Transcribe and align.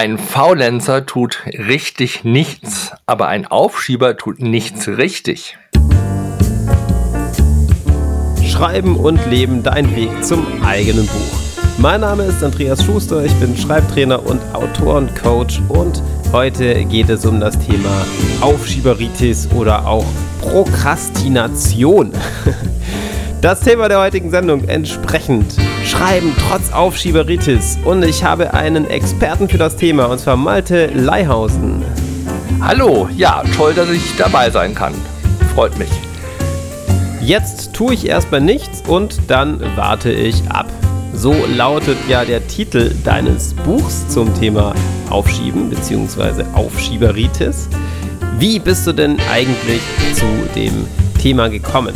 Ein 0.00 0.16
Faulenzer 0.16 1.06
tut 1.06 1.42
richtig 1.44 2.22
nichts, 2.22 2.92
aber 3.06 3.26
ein 3.26 3.48
Aufschieber 3.48 4.16
tut 4.16 4.40
nichts 4.40 4.86
richtig. 4.86 5.58
Schreiben 8.46 8.94
und 8.94 9.26
Leben, 9.26 9.64
dein 9.64 9.96
Weg 9.96 10.24
zum 10.24 10.46
eigenen 10.64 11.04
Buch. 11.04 11.38
Mein 11.78 12.02
Name 12.02 12.22
ist 12.22 12.44
Andreas 12.44 12.84
Schuster, 12.84 13.24
ich 13.24 13.34
bin 13.40 13.56
Schreibtrainer 13.56 14.24
und 14.24 14.40
Autorencoach 14.52 15.60
und 15.68 16.00
heute 16.30 16.84
geht 16.84 17.08
es 17.08 17.26
um 17.26 17.40
das 17.40 17.58
Thema 17.58 18.06
Aufschieberitis 18.40 19.48
oder 19.50 19.84
auch 19.84 20.06
Prokrastination. 20.40 22.12
Das 23.40 23.60
Thema 23.60 23.88
der 23.88 24.00
heutigen 24.00 24.32
Sendung 24.32 24.64
entsprechend 24.68 25.54
Schreiben 25.88 26.34
trotz 26.48 26.70
Aufschieberitis. 26.70 27.78
Und 27.82 28.04
ich 28.04 28.22
habe 28.22 28.52
einen 28.52 28.88
Experten 28.90 29.48
für 29.48 29.56
das 29.56 29.76
Thema, 29.76 30.06
und 30.06 30.20
zwar 30.20 30.36
Malte 30.36 30.86
Leihausen. 30.88 31.82
Hallo, 32.60 33.08
ja, 33.16 33.42
toll, 33.56 33.72
dass 33.72 33.88
ich 33.88 34.16
dabei 34.16 34.50
sein 34.50 34.74
kann. 34.74 34.92
Freut 35.54 35.78
mich. 35.78 35.88
Jetzt 37.22 37.72
tue 37.72 37.94
ich 37.94 38.06
erstmal 38.06 38.42
nichts 38.42 38.82
und 38.86 39.18
dann 39.28 39.60
warte 39.76 40.12
ich 40.12 40.42
ab. 40.50 40.66
So 41.14 41.34
lautet 41.56 41.96
ja 42.06 42.24
der 42.24 42.46
Titel 42.46 42.94
deines 43.02 43.54
Buchs 43.54 44.06
zum 44.08 44.32
Thema 44.38 44.74
Aufschieben 45.08 45.70
bzw. 45.70 46.44
Aufschieberitis. 46.52 47.68
Wie 48.38 48.58
bist 48.58 48.86
du 48.86 48.92
denn 48.92 49.16
eigentlich 49.32 49.80
zu 50.14 50.26
dem 50.54 50.86
Thema 51.18 51.48
gekommen? 51.48 51.94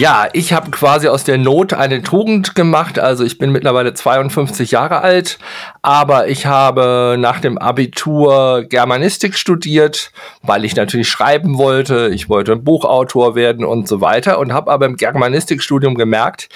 Ja, 0.00 0.28
ich 0.32 0.54
habe 0.54 0.70
quasi 0.70 1.08
aus 1.08 1.24
der 1.24 1.36
Not 1.36 1.74
eine 1.74 2.00
Tugend 2.00 2.54
gemacht. 2.54 2.98
Also 2.98 3.22
ich 3.22 3.36
bin 3.36 3.52
mittlerweile 3.52 3.92
52 3.92 4.70
Jahre 4.70 5.02
alt, 5.02 5.38
aber 5.82 6.26
ich 6.28 6.46
habe 6.46 7.16
nach 7.18 7.38
dem 7.38 7.58
Abitur 7.58 8.64
Germanistik 8.66 9.34
studiert, 9.34 10.10
weil 10.40 10.64
ich 10.64 10.74
natürlich 10.74 11.10
schreiben 11.10 11.58
wollte. 11.58 12.08
Ich 12.14 12.30
wollte 12.30 12.56
Buchautor 12.56 13.34
werden 13.34 13.62
und 13.62 13.88
so 13.88 14.00
weiter 14.00 14.38
und 14.38 14.54
habe 14.54 14.70
aber 14.70 14.86
im 14.86 14.96
Germanistikstudium 14.96 15.96
gemerkt, 15.96 16.48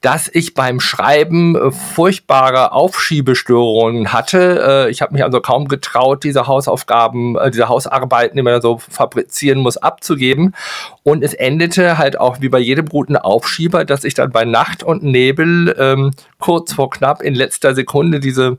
dass 0.00 0.30
ich 0.32 0.54
beim 0.54 0.78
Schreiben 0.78 1.56
äh, 1.56 1.70
furchtbare 1.72 2.72
Aufschiebestörungen 2.72 4.12
hatte. 4.12 4.86
Äh, 4.86 4.90
ich 4.90 5.02
habe 5.02 5.12
mich 5.12 5.24
also 5.24 5.40
kaum 5.40 5.66
getraut, 5.66 6.22
diese 6.22 6.46
Hausaufgaben, 6.46 7.36
äh, 7.36 7.50
diese 7.50 7.68
Hausarbeiten, 7.68 8.36
die 8.36 8.42
man 8.42 8.60
so 8.62 8.78
fabrizieren 8.78 9.58
muss, 9.58 9.76
abzugeben. 9.76 10.54
Und 11.02 11.24
es 11.24 11.34
endete 11.34 11.98
halt 11.98 12.20
auch 12.20 12.40
wie 12.40 12.48
bei 12.48 12.60
jedem 12.60 12.86
guten 12.86 13.16
Aufschieber, 13.16 13.84
dass 13.84 14.04
ich 14.04 14.14
dann 14.14 14.30
bei 14.30 14.44
Nacht 14.44 14.84
und 14.84 15.02
Nebel 15.02 15.74
ähm, 15.78 16.12
kurz 16.38 16.74
vor 16.74 16.90
knapp 16.90 17.20
in 17.20 17.34
letzter 17.34 17.74
Sekunde 17.74 18.20
diese, 18.20 18.58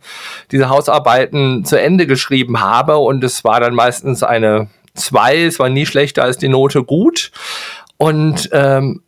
diese 0.51 0.69
Hausarbeiten 0.69 1.63
zu 1.63 1.79
Ende 1.79 2.05
geschrieben 2.05 2.59
habe. 2.59 2.97
Und 2.97 3.23
es 3.23 3.45
war 3.45 3.61
dann 3.61 3.75
meistens 3.75 4.23
eine 4.23 4.67
zwei, 4.93 5.43
es 5.43 5.59
war 5.59 5.69
nie 5.69 5.85
schlechter 5.85 6.23
als 6.23 6.37
die 6.37 6.49
Note 6.49 6.83
gut. 6.83 7.31
Und 7.97 8.49
ähm, 8.51 9.01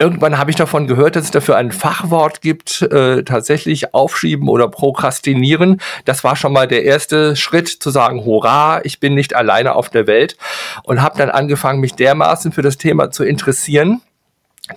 Irgendwann 0.00 0.38
habe 0.38 0.50
ich 0.50 0.56
davon 0.56 0.88
gehört, 0.88 1.14
dass 1.14 1.26
es 1.26 1.30
dafür 1.30 1.56
ein 1.56 1.70
Fachwort 1.70 2.40
gibt, 2.40 2.82
äh, 2.82 3.22
tatsächlich 3.22 3.94
aufschieben 3.94 4.48
oder 4.48 4.68
prokrastinieren. 4.68 5.80
Das 6.04 6.24
war 6.24 6.34
schon 6.34 6.52
mal 6.52 6.66
der 6.66 6.82
erste 6.82 7.36
Schritt 7.36 7.68
zu 7.68 7.90
sagen, 7.90 8.24
hurra, 8.24 8.80
ich 8.84 8.98
bin 8.98 9.14
nicht 9.14 9.36
alleine 9.36 9.74
auf 9.76 9.90
der 9.90 10.08
Welt 10.08 10.36
und 10.82 11.00
habe 11.00 11.16
dann 11.16 11.30
angefangen, 11.30 11.80
mich 11.80 11.94
dermaßen 11.94 12.50
für 12.50 12.62
das 12.62 12.76
Thema 12.76 13.12
zu 13.12 13.22
interessieren, 13.22 14.02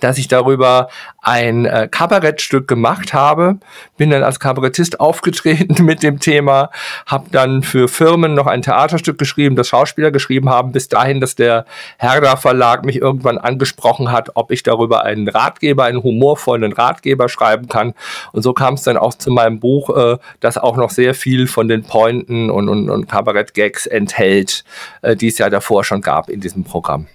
dass 0.00 0.18
ich 0.18 0.28
darüber 0.28 0.88
ein 1.22 1.64
äh, 1.64 1.88
Kabarettstück 1.90 2.68
gemacht 2.68 3.14
habe, 3.14 3.58
bin 3.96 4.10
dann 4.10 4.22
als 4.22 4.38
Kabarettist 4.38 5.00
aufgetreten 5.00 5.82
mit 5.84 6.02
dem 6.02 6.20
Thema, 6.20 6.70
habe 7.06 7.28
dann 7.30 7.62
für 7.62 7.88
Firmen 7.88 8.34
noch 8.34 8.46
ein 8.46 8.60
Theaterstück 8.60 9.16
geschrieben, 9.16 9.56
das 9.56 9.68
Schauspieler 9.68 10.10
geschrieben 10.10 10.50
haben, 10.50 10.72
bis 10.72 10.88
dahin, 10.88 11.20
dass 11.20 11.36
der 11.36 11.64
Herder 11.96 12.36
Verlag 12.36 12.84
mich 12.84 12.96
irgendwann 12.96 13.38
angesprochen 13.38 14.12
hat, 14.12 14.30
ob 14.34 14.50
ich 14.50 14.62
darüber 14.62 15.04
einen 15.04 15.26
Ratgeber, 15.26 15.84
einen 15.84 16.02
humorvollen 16.02 16.72
Ratgeber 16.72 17.30
schreiben 17.30 17.68
kann. 17.68 17.94
Und 18.32 18.42
so 18.42 18.52
kam 18.52 18.74
es 18.74 18.82
dann 18.82 18.98
auch 18.98 19.14
zu 19.14 19.30
meinem 19.30 19.58
Buch, 19.58 19.96
äh, 19.96 20.18
das 20.40 20.58
auch 20.58 20.76
noch 20.76 20.90
sehr 20.90 21.14
viel 21.14 21.46
von 21.46 21.66
den 21.66 21.82
Pointen 21.82 22.50
und, 22.50 22.68
und, 22.68 22.90
und 22.90 23.08
Kabarett-Gags 23.08 23.86
enthält, 23.86 24.64
äh, 25.00 25.16
die 25.16 25.28
es 25.28 25.38
ja 25.38 25.48
davor 25.48 25.82
schon 25.82 26.02
gab 26.02 26.28
in 26.28 26.40
diesem 26.40 26.64
Programm. 26.64 27.06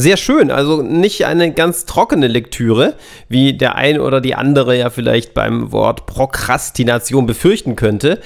Sehr 0.00 0.16
schön, 0.16 0.52
also 0.52 0.80
nicht 0.80 1.26
eine 1.26 1.52
ganz 1.52 1.84
trockene 1.84 2.28
Lektüre, 2.28 2.94
wie 3.28 3.58
der 3.58 3.74
ein 3.74 3.98
oder 3.98 4.20
die 4.20 4.36
andere 4.36 4.78
ja 4.78 4.90
vielleicht 4.90 5.34
beim 5.34 5.72
Wort 5.72 6.06
Prokrastination 6.06 7.26
befürchten 7.26 7.74
könnte. 7.74 8.20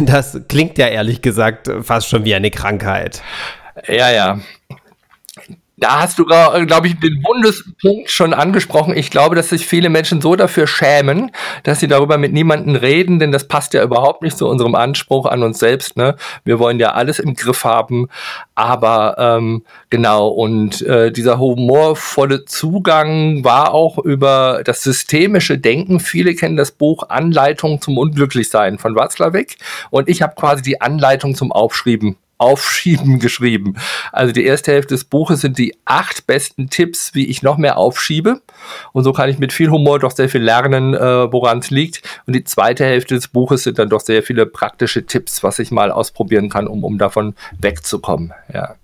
Das 0.00 0.40
klingt 0.48 0.78
ja 0.78 0.86
ehrlich 0.86 1.20
gesagt 1.20 1.70
fast 1.82 2.08
schon 2.08 2.24
wie 2.24 2.34
eine 2.34 2.50
Krankheit. 2.50 3.20
Ja, 3.86 4.10
ja. 4.10 4.40
Da 5.82 6.02
hast 6.02 6.16
du, 6.20 6.24
glaube 6.24 6.86
ich, 6.86 7.00
den 7.00 7.20
Bundespunkt 7.22 8.08
schon 8.08 8.34
angesprochen. 8.34 8.96
Ich 8.96 9.10
glaube, 9.10 9.34
dass 9.34 9.48
sich 9.48 9.66
viele 9.66 9.88
Menschen 9.88 10.20
so 10.20 10.36
dafür 10.36 10.68
schämen, 10.68 11.32
dass 11.64 11.80
sie 11.80 11.88
darüber 11.88 12.18
mit 12.18 12.32
niemandem 12.32 12.76
reden, 12.76 13.18
denn 13.18 13.32
das 13.32 13.48
passt 13.48 13.74
ja 13.74 13.82
überhaupt 13.82 14.22
nicht 14.22 14.38
zu 14.38 14.46
unserem 14.46 14.76
Anspruch 14.76 15.26
an 15.26 15.42
uns 15.42 15.58
selbst. 15.58 15.96
Ne? 15.96 16.14
Wir 16.44 16.60
wollen 16.60 16.78
ja 16.78 16.92
alles 16.92 17.18
im 17.18 17.34
Griff 17.34 17.64
haben. 17.64 18.06
Aber 18.54 19.16
ähm, 19.18 19.64
genau, 19.90 20.28
und 20.28 20.82
äh, 20.82 21.10
dieser 21.10 21.40
humorvolle 21.40 22.44
Zugang 22.44 23.42
war 23.42 23.74
auch 23.74 23.98
über 23.98 24.62
das 24.64 24.84
systemische 24.84 25.58
Denken. 25.58 25.98
Viele 25.98 26.36
kennen 26.36 26.56
das 26.56 26.70
Buch 26.70 27.08
Anleitung 27.08 27.80
zum 27.80 27.98
Unglücklichsein 27.98 28.78
von 28.78 28.94
Watzlawick. 28.94 29.56
Und 29.90 30.08
ich 30.08 30.22
habe 30.22 30.36
quasi 30.36 30.62
die 30.62 30.80
Anleitung 30.80 31.34
zum 31.34 31.50
Aufschreiben 31.50 32.18
Aufschieben 32.42 33.20
geschrieben. 33.20 33.76
Also 34.10 34.32
die 34.32 34.44
erste 34.44 34.72
Hälfte 34.72 34.94
des 34.94 35.04
Buches 35.04 35.40
sind 35.40 35.58
die 35.58 35.76
acht 35.84 36.26
besten 36.26 36.68
Tipps, 36.68 37.14
wie 37.14 37.26
ich 37.26 37.42
noch 37.42 37.56
mehr 37.56 37.78
aufschiebe. 37.78 38.42
Und 38.92 39.04
so 39.04 39.12
kann 39.12 39.30
ich 39.30 39.38
mit 39.38 39.52
viel 39.52 39.70
Humor 39.70 40.00
doch 40.00 40.10
sehr 40.10 40.28
viel 40.28 40.42
lernen, 40.42 40.94
äh, 40.94 41.32
woran 41.32 41.58
es 41.60 41.70
liegt. 41.70 42.02
Und 42.26 42.34
die 42.34 42.44
zweite 42.44 42.84
Hälfte 42.84 43.14
des 43.14 43.28
Buches 43.28 43.62
sind 43.62 43.78
dann 43.78 43.88
doch 43.88 44.00
sehr 44.00 44.22
viele 44.22 44.44
praktische 44.46 45.06
Tipps, 45.06 45.42
was 45.42 45.60
ich 45.60 45.70
mal 45.70 45.92
ausprobieren 45.92 46.48
kann, 46.48 46.66
um, 46.66 46.82
um 46.82 46.98
davon 46.98 47.34
wegzukommen. 47.60 48.32
Ja. 48.52 48.74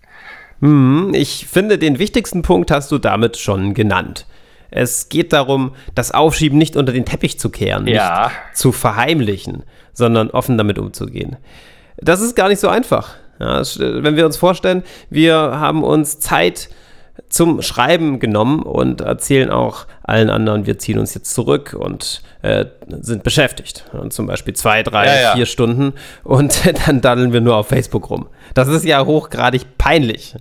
Hm, 0.61 1.13
ich 1.15 1.47
finde, 1.47 1.79
den 1.79 1.99
wichtigsten 1.99 2.43
Punkt 2.43 2.71
hast 2.71 2.93
du 2.93 2.99
damit 2.99 3.37
schon 3.37 3.75
genannt. 3.75 4.27
Es 4.71 5.09
geht 5.09 5.33
darum, 5.33 5.75
das 5.95 6.13
Aufschieben 6.13 6.59
nicht 6.59 6.77
unter 6.77 6.93
den 6.93 7.05
Teppich 7.05 7.39
zu 7.39 7.49
kehren, 7.49 7.87
ja. 7.87 8.25
nicht 8.25 8.57
zu 8.57 8.73
verheimlichen, 8.73 9.63
sondern 9.93 10.31
offen 10.31 10.59
damit 10.59 10.79
umzugehen. 10.79 11.37
Das 11.97 12.21
ist 12.21 12.37
gar 12.37 12.49
nicht 12.49 12.61
so 12.61 12.69
einfach. 12.69 13.17
Ja, 13.39 13.63
wenn 13.79 14.17
wir 14.17 14.27
uns 14.27 14.37
vorstellen, 14.37 14.83
wir 15.11 15.35
haben 15.37 15.85
uns 15.85 16.19
Zeit 16.19 16.69
zum 17.29 17.63
Schreiben 17.63 18.21
genommen 18.21 18.63
und 18.63 19.01
erzählen 19.01 19.51
auch 19.51 19.87
allen 20.03 20.31
anderen, 20.31 20.67
wir 20.67 20.79
ziehen 20.79 20.99
uns 20.99 21.15
jetzt 21.15 21.35
zurück 21.35 21.77
und 21.79 22.23
äh, 22.43 22.67
sind 22.89 23.23
beschäftigt. 23.23 23.85
Und 23.93 24.13
zum 24.13 24.27
Beispiel 24.27 24.55
zwei, 24.55 24.83
drei, 24.83 25.07
ja, 25.07 25.21
ja. 25.21 25.33
vier 25.35 25.47
Stunden 25.47 25.95
und 26.25 26.61
dann 26.87 27.01
daddeln 27.01 27.33
wir 27.33 27.41
nur 27.41 27.57
auf 27.57 27.69
Facebook 27.69 28.11
rum. 28.11 28.29
Das 28.55 28.69
ist 28.69 28.85
ja 28.85 29.05
hochgradig 29.05 29.79
peinlich. 29.79 30.37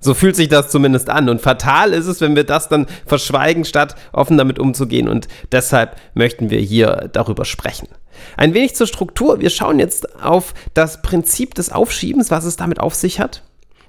So 0.00 0.14
fühlt 0.14 0.36
sich 0.36 0.48
das 0.48 0.70
zumindest 0.70 1.10
an. 1.10 1.28
Und 1.28 1.40
fatal 1.40 1.92
ist 1.92 2.06
es, 2.06 2.20
wenn 2.20 2.36
wir 2.36 2.44
das 2.44 2.68
dann 2.68 2.86
verschweigen, 3.06 3.64
statt 3.64 3.96
offen 4.12 4.38
damit 4.38 4.58
umzugehen. 4.58 5.08
Und 5.08 5.28
deshalb 5.52 5.96
möchten 6.14 6.50
wir 6.50 6.60
hier 6.60 7.08
darüber 7.12 7.44
sprechen. 7.44 7.88
Ein 8.36 8.54
wenig 8.54 8.74
zur 8.74 8.86
Struktur. 8.86 9.40
Wir 9.40 9.50
schauen 9.50 9.78
jetzt 9.78 10.22
auf 10.22 10.54
das 10.74 11.02
Prinzip 11.02 11.54
des 11.54 11.72
Aufschiebens, 11.72 12.30
was 12.30 12.44
es 12.44 12.56
damit 12.56 12.80
auf 12.80 12.94
sich 12.94 13.20
hat 13.20 13.42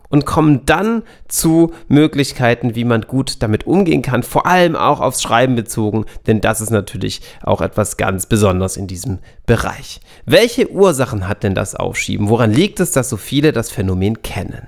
und 0.10 0.26
kommen 0.26 0.66
dann 0.66 1.04
zu 1.28 1.72
Möglichkeiten, 1.88 2.76
wie 2.76 2.84
man 2.84 3.04
gut 3.04 3.42
damit 3.42 3.66
umgehen 3.68 4.02
kann, 4.02 4.24
vor 4.24 4.46
allem 4.46 4.76
auch 4.76 5.00
aufs 5.00 5.22
Schreiben 5.22 5.56
bezogen, 5.56 6.06
denn 6.28 6.42
das 6.42 6.62
ist 6.62 6.72
natürlich 6.72 7.22
auch 7.42 7.62
etwas 7.62 7.98
ganz 7.98 8.26
Besonderes 8.26 8.76
in 8.76 8.88
diesem 8.88 9.20
Bereich. 9.50 10.00
Welche 10.28 10.70
Ursachen 10.70 11.28
hat 11.28 11.42
denn 11.42 11.56
das 11.56 11.74
Aufschieben? 11.74 12.30
Woran 12.30 12.54
liegt 12.54 12.80
es, 12.80 12.92
dass 12.92 13.10
so 13.10 13.18
viele 13.18 13.52
das 13.52 13.72
Phänomen 13.72 14.22
kennen? 14.22 14.68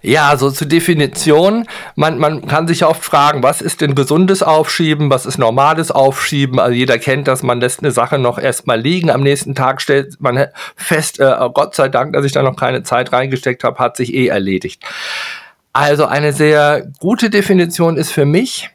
Ja, 0.00 0.38
so 0.38 0.50
zur 0.50 0.66
Definition. 0.66 1.66
Man, 1.96 2.16
man 2.16 2.46
kann 2.46 2.66
sich 2.66 2.82
oft 2.86 3.04
fragen, 3.04 3.42
was 3.42 3.60
ist 3.60 3.82
denn 3.82 3.94
gesundes 3.94 4.42
Aufschieben, 4.42 5.10
was 5.10 5.26
ist 5.26 5.36
normales 5.36 5.90
Aufschieben? 5.90 6.58
Also 6.58 6.72
jeder 6.72 6.98
kennt 6.98 7.28
das, 7.28 7.42
man 7.42 7.60
lässt 7.60 7.80
eine 7.80 7.90
Sache 7.90 8.18
noch 8.18 8.38
erstmal 8.38 8.80
liegen. 8.80 9.10
Am 9.10 9.22
nächsten 9.22 9.54
Tag 9.54 9.82
stellt 9.82 10.18
man 10.18 10.46
fest, 10.76 11.20
äh, 11.20 11.36
oh 11.38 11.50
Gott 11.50 11.74
sei 11.74 11.90
Dank, 11.90 12.14
dass 12.14 12.24
ich 12.24 12.32
da 12.32 12.42
noch 12.42 12.56
keine 12.56 12.84
Zeit 12.84 13.12
reingesteckt 13.12 13.64
habe, 13.64 13.78
hat 13.80 13.98
sich 13.98 14.14
eh 14.14 14.28
erledigt. 14.28 14.82
Also 15.74 16.06
eine 16.06 16.32
sehr 16.32 16.90
gute 17.00 17.28
Definition 17.28 17.98
ist 17.98 18.12
für 18.12 18.24
mich, 18.24 18.70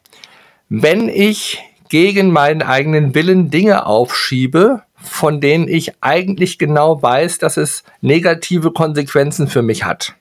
wenn 0.69 1.09
ich 1.09 1.63
gegen 1.89 2.31
meinen 2.31 2.61
eigenen 2.61 3.15
Willen 3.15 3.49
Dinge 3.49 3.87
aufschiebe, 3.87 4.83
von 5.01 5.41
denen 5.41 5.67
ich 5.67 5.93
eigentlich 6.01 6.57
genau 6.57 7.01
weiß, 7.01 7.37
dass 7.37 7.57
es 7.57 7.83
negative 8.01 8.71
Konsequenzen 8.71 9.47
für 9.47 9.61
mich 9.61 9.83
hat. 9.83 10.15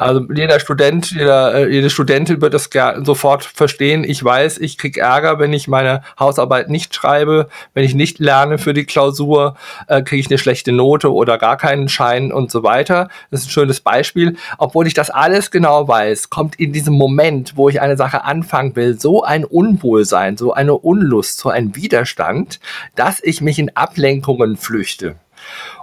Also 0.00 0.26
jeder 0.34 0.60
Student, 0.60 1.10
jeder, 1.10 1.54
äh, 1.54 1.70
jede 1.70 1.90
Studentin 1.90 2.40
wird 2.40 2.54
das 2.54 2.70
sofort 3.02 3.44
verstehen. 3.44 4.02
Ich 4.02 4.24
weiß, 4.24 4.56
ich 4.56 4.78
krieg 4.78 4.96
Ärger, 4.96 5.38
wenn 5.38 5.52
ich 5.52 5.68
meine 5.68 6.00
Hausarbeit 6.18 6.70
nicht 6.70 6.94
schreibe, 6.94 7.48
wenn 7.74 7.84
ich 7.84 7.94
nicht 7.94 8.18
lerne 8.18 8.56
für 8.56 8.72
die 8.72 8.86
Klausur, 8.86 9.56
äh, 9.88 10.00
kriege 10.00 10.20
ich 10.20 10.30
eine 10.30 10.38
schlechte 10.38 10.72
Note 10.72 11.12
oder 11.12 11.36
gar 11.36 11.58
keinen 11.58 11.90
Schein 11.90 12.32
und 12.32 12.50
so 12.50 12.62
weiter. 12.62 13.08
Das 13.30 13.40
ist 13.42 13.48
ein 13.48 13.50
schönes 13.50 13.80
Beispiel. 13.80 14.38
Obwohl 14.56 14.86
ich 14.86 14.94
das 14.94 15.10
alles 15.10 15.50
genau 15.50 15.86
weiß, 15.86 16.30
kommt 16.30 16.58
in 16.58 16.72
diesem 16.72 16.94
Moment, 16.94 17.58
wo 17.58 17.68
ich 17.68 17.82
eine 17.82 17.98
Sache 17.98 18.24
anfangen 18.24 18.74
will, 18.76 18.98
so 18.98 19.22
ein 19.22 19.44
Unwohlsein, 19.44 20.38
so 20.38 20.54
eine 20.54 20.76
Unlust, 20.76 21.40
so 21.40 21.50
ein 21.50 21.76
Widerstand, 21.76 22.58
dass 22.96 23.22
ich 23.22 23.42
mich 23.42 23.58
in 23.58 23.76
Ablenkungen 23.76 24.56
flüchte. 24.56 25.16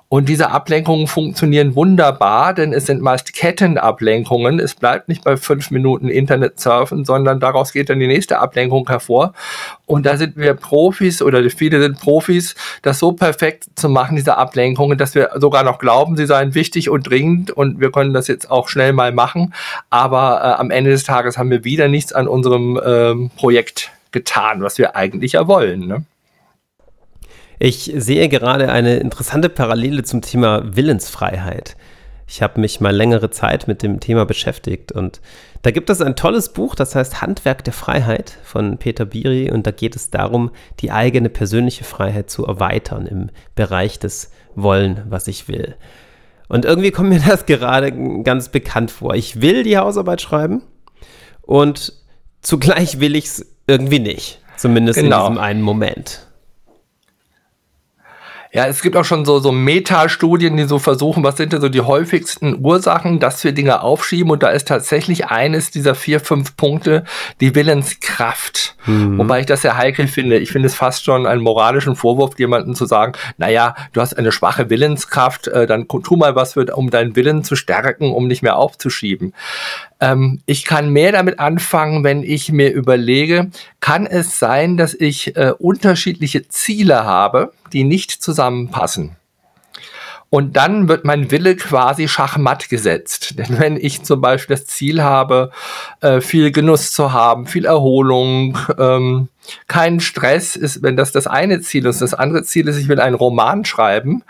Und 0.10 0.30
diese 0.30 0.52
Ablenkungen 0.52 1.08
funktionieren 1.08 1.76
wunderbar, 1.76 2.54
denn 2.54 2.72
es 2.72 2.86
sind 2.86 3.02
meist 3.02 3.34
Kettenablenkungen. 3.34 4.58
Es 4.58 4.74
bleibt 4.74 5.10
nicht 5.10 5.26
bei 5.26 5.36
fünf 5.36 5.70
Minuten 5.70 6.08
Internet 6.08 6.62
surfen, 6.62 7.04
sondern 7.04 7.42
daraus 7.42 7.74
geht 7.74 7.90
dann 7.90 8.00
die 8.00 8.08
nächste 8.08 8.40
Ablenkung 8.40 8.88
hervor. 8.88 9.34
Und 9.86 10.06
da 10.06 10.16
sind 10.16 10.38
wir 10.38 10.54
Profis 10.54 11.22
oder 11.22 11.48
viele 11.50 11.82
sind 11.82 12.00
Profis, 12.00 12.56
das 12.84 13.00
so 13.00 13.12
perfekt 13.12 13.66
zu 13.76 13.90
machen, 13.90 14.16
diese 14.16 14.38
Ablenkungen, 14.38 14.98
dass 14.98 15.14
wir 15.14 15.32
sogar 15.36 15.64
noch 15.64 15.78
glauben, 15.78 16.16
sie 16.16 16.26
seien 16.26 16.56
wichtig 16.56 16.90
und 16.90 17.10
dringend 17.10 17.52
und 17.52 17.82
wir 17.82 17.92
können 17.92 18.14
das 18.14 18.30
jetzt 18.30 18.50
auch 18.50 18.70
schnell 18.70 18.94
mal 18.94 19.12
machen. 19.12 19.54
Aber 19.90 20.40
äh, 20.42 20.60
am 20.62 20.72
Ende 20.72 20.92
des 20.92 21.04
Tages 21.04 21.38
haben 21.38 21.50
wir 21.50 21.66
wieder 21.66 21.90
nichts 21.90 22.14
an 22.14 22.30
unserem 22.30 22.80
ähm, 22.86 23.30
Projekt 23.36 23.92
getan, 24.14 24.62
was 24.62 24.78
wir 24.78 24.96
eigentlich 24.96 25.34
ja 25.34 25.50
wollen. 25.50 25.86
Ne? 25.86 26.06
Ich 27.60 27.92
sehe 27.96 28.30
gerade 28.30 28.72
eine 28.72 28.98
interessante 28.98 29.50
Parallele 29.50 30.04
zum 30.04 30.22
Thema 30.22 30.76
Willensfreiheit. 30.76 31.76
Ich 32.28 32.42
habe 32.42 32.60
mich 32.60 32.82
mal 32.82 32.96
längere 32.96 33.32
Zeit 33.32 33.68
mit 33.68 33.82
dem 33.82 34.00
Thema 34.00 34.26
beschäftigt 34.26 34.92
und 34.92 35.22
da 35.64 35.72
gibt 35.72 35.90
es 35.90 36.02
ein 36.02 36.16
tolles 36.16 36.54
Buch, 36.54 36.76
das 36.76 36.94
heißt 36.94 37.22
Handwerk 37.22 37.64
der 37.64 37.74
Freiheit 37.74 38.38
von 38.44 38.78
Peter 38.78 39.06
Biri 39.06 39.50
und 39.50 39.66
da 39.66 39.72
geht 39.72 39.96
es 39.96 40.12
darum, 40.12 40.52
die 40.82 40.92
eigene 40.92 41.30
persönliche 41.30 41.84
Freiheit 41.84 42.30
zu 42.30 42.46
erweitern 42.46 43.08
im 43.08 43.30
Bereich 43.56 43.98
des 43.98 44.32
Wollen, 44.56 45.04
was 45.10 45.28
ich 45.28 45.48
will. 45.48 45.76
Und 46.50 46.66
irgendwie 46.66 46.92
kommt 46.92 47.10
mir 47.10 47.20
das 47.28 47.46
gerade 47.46 47.92
ganz 48.24 48.50
bekannt 48.50 48.92
vor. 48.92 49.16
Ich 49.16 49.42
will 49.42 49.64
die 49.64 49.78
Hausarbeit 49.78 50.22
schreiben 50.22 50.62
und 51.42 51.94
zugleich 52.42 53.00
will 53.00 53.16
ich 53.16 53.26
es 53.26 53.46
irgendwie 53.66 54.00
nicht. 54.00 54.42
Zumindest 54.58 55.00
genau. 55.00 55.28
in 55.28 55.34
diesem 55.34 55.44
einen 55.44 55.62
Moment. 55.62 56.27
Ja, 58.54 58.66
es 58.66 58.82
gibt 58.82 58.96
auch 58.96 59.06
schon 59.06 59.26
so, 59.26 59.40
so 59.40 59.52
Metastudien, 59.52 60.58
die 60.58 60.64
so 60.64 60.80
versuchen, 60.80 61.24
was 61.24 61.38
sind 61.38 61.54
denn 61.54 61.62
so 61.62 61.70
die 61.70 61.82
häufigsten 61.82 62.64
Ursachen, 62.64 63.20
dass 63.20 63.44
wir 63.44 63.52
Dinge 63.52 63.82
aufschieben. 63.82 64.32
Und 64.32 64.44
da 64.44 64.50
ist 64.50 64.68
tatsächlich 64.68 65.28
eines 65.28 65.72
dieser 65.72 65.96
vier, 65.96 66.20
fünf 66.20 66.56
Punkte 66.56 67.04
die 67.42 67.56
Willenskraft. 67.56 68.76
Mhm. 68.86 69.18
Wobei 69.18 69.42
ich 69.42 69.46
das 69.46 69.62
sehr 69.62 69.78
heikel 69.78 70.08
finde. 70.08 70.38
Ich 70.38 70.52
finde 70.52 70.68
es 70.68 70.76
fast 70.76 71.04
schon 71.04 71.26
einen 71.26 71.42
moralischen 71.42 71.96
Vorwurf, 71.96 72.38
jemandem 72.40 72.76
zu 72.76 72.86
sagen, 72.86 73.14
naja, 73.38 73.76
du 73.94 74.02
hast 74.02 74.18
eine 74.18 74.32
schwache 74.32 74.70
Willenskraft, 74.70 75.48
äh, 75.48 75.68
dann 75.68 75.88
tu 75.88 76.16
mal 76.16 76.36
was, 76.36 76.54
für, 76.54 76.66
um 76.76 76.90
deinen 76.90 77.16
Willen 77.16 77.44
zu 77.44 77.56
stärken, 77.56 78.12
um 78.12 78.28
nicht 78.28 78.44
mehr 78.44 78.58
aufzuschieben. 78.58 79.34
Ähm, 80.00 80.40
ich 80.46 80.66
kann 80.66 80.90
mehr 80.90 81.12
damit 81.12 81.40
anfangen, 81.40 82.04
wenn 82.04 82.24
ich 82.24 82.52
mir 82.52 82.72
überlege, 82.72 83.50
kann 83.80 84.06
es 84.06 84.40
sein, 84.40 84.78
dass 84.78 84.94
ich 84.94 85.36
äh, 85.36 85.54
unterschiedliche 85.58 86.48
Ziele 86.48 87.04
habe, 87.04 87.54
die 87.74 87.84
nicht 87.84 88.12
zusammenpassen. 88.12 89.16
Und 90.30 90.58
dann 90.58 90.90
wird 90.90 91.06
mein 91.06 91.32
Wille 91.32 91.56
quasi 91.56 92.08
schachmatt 92.08 92.68
gesetzt. 92.68 93.40
Denn 93.40 93.60
wenn 93.60 93.78
ich 93.78 94.04
zum 94.04 94.20
Beispiel 94.20 94.58
das 94.58 94.66
Ziel 94.66 95.02
habe, 95.02 95.52
äh, 96.02 96.20
viel 96.20 96.52
Genuss 96.52 96.92
zu 96.92 97.14
haben, 97.14 97.48
viel 97.48 97.66
Erholung, 97.66 98.58
ähm, 98.78 99.30
keinen 99.68 100.02
Stress, 100.02 100.58
ist, 100.58 100.84
wenn 100.84 100.98
das 100.98 101.14
das 101.14 101.28
eine 101.28 101.62
Ziel 101.62 101.86
ist. 101.86 102.02
Das 102.02 102.14
andere 102.14 102.44
Ziel 102.44 102.68
ist, 102.68 102.78
ich 102.78 102.90
will 102.90 103.00
einen 103.00 103.16
Roman 103.16 103.64
schreiben, 103.64 104.24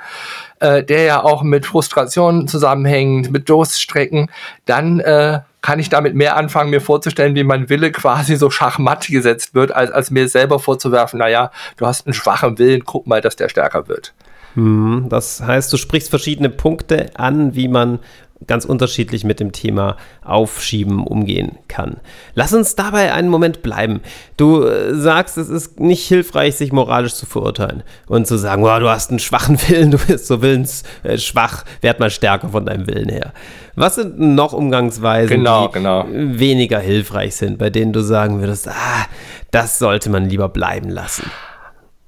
äh, 0.60 0.84
der 0.84 1.04
ja 1.04 1.24
auch 1.24 1.42
mit 1.42 1.66
Frustrationen 1.66 2.48
zusammenhängt, 2.48 3.32
mit 3.32 3.50
Durststrecken, 3.50 4.30
dann 4.66 5.00
äh, 5.00 5.40
kann 5.62 5.80
ich 5.80 5.90
damit 5.90 6.14
mehr 6.14 6.38
anfangen, 6.38 6.70
mir 6.70 6.82
vorzustellen, 6.82 7.36
wie 7.36 7.44
mein 7.44 7.70
Wille 7.70 7.92
quasi 7.92 8.36
so 8.36 8.52
schachmatt 8.52 9.08
gesetzt 9.08 9.56
wird, 9.56 9.72
als, 9.72 9.92
als 9.92 10.12
mir 10.12 10.30
selber 10.30 10.60
vorzuwerfen, 10.60 11.18
naja, 11.20 11.52
du 11.78 11.88
hast 11.88 12.06
einen 12.06 12.14
schwachen 12.14 12.60
Willen, 12.60 12.86
guck 12.86 13.08
mal, 13.08 13.22
dass 13.22 13.36
der 13.36 13.50
stärker 13.50 13.88
wird. 13.88 14.14
Hm, 14.58 15.06
das 15.08 15.40
heißt, 15.40 15.72
du 15.72 15.78
sprichst 15.78 16.10
verschiedene 16.10 16.50
Punkte 16.50 17.12
an, 17.14 17.54
wie 17.54 17.68
man 17.68 18.00
ganz 18.48 18.66
unterschiedlich 18.66 19.24
mit 19.24 19.40
dem 19.40 19.52
Thema 19.52 19.98
Aufschieben 20.24 21.06
umgehen 21.06 21.60
kann. 21.68 21.98
Lass 22.34 22.54
uns 22.54 22.74
dabei 22.76 23.14
einen 23.14 23.30
Moment 23.30 23.62
bleiben. 23.62 24.02
Du 24.36 24.64
äh, 24.64 24.96
sagst, 24.96 25.38
es 25.38 25.50
ist 25.50 25.80
nicht 25.80 26.08
hilfreich, 26.08 26.56
sich 26.56 26.72
moralisch 26.72 27.14
zu 27.14 27.28
verurteilen 27.28 27.84
und 28.08 28.26
zu 28.26 28.36
sagen, 28.38 28.64
oh, 28.64 28.80
du 28.80 28.90
hast 28.90 29.12
einen 29.12 29.20
schwachen 29.20 29.60
Willen, 29.68 29.92
du 29.92 30.00
bist 30.00 30.26
so 30.26 30.42
willensschwach, 30.42 31.64
werd 31.82 32.00
mal 32.00 32.10
stärker 32.10 32.50
von 32.50 32.66
deinem 32.66 32.88
Willen 32.88 33.10
her. 33.10 33.34
Was 33.76 33.96
sind 33.96 34.20
noch 34.20 34.54
Umgangsweisen, 34.54 35.38
genau, 35.38 35.68
die 35.68 35.74
genau. 35.74 36.06
weniger 36.10 36.80
hilfreich 36.80 37.36
sind, 37.36 37.60
bei 37.60 37.70
denen 37.70 37.94
du 37.94 38.02
sagen 38.02 38.40
würdest, 38.40 38.68
ah, 38.68 39.06
das 39.52 39.78
sollte 39.78 40.10
man 40.10 40.28
lieber 40.28 40.50
bleiben 40.50 40.90
lassen? 40.90 41.30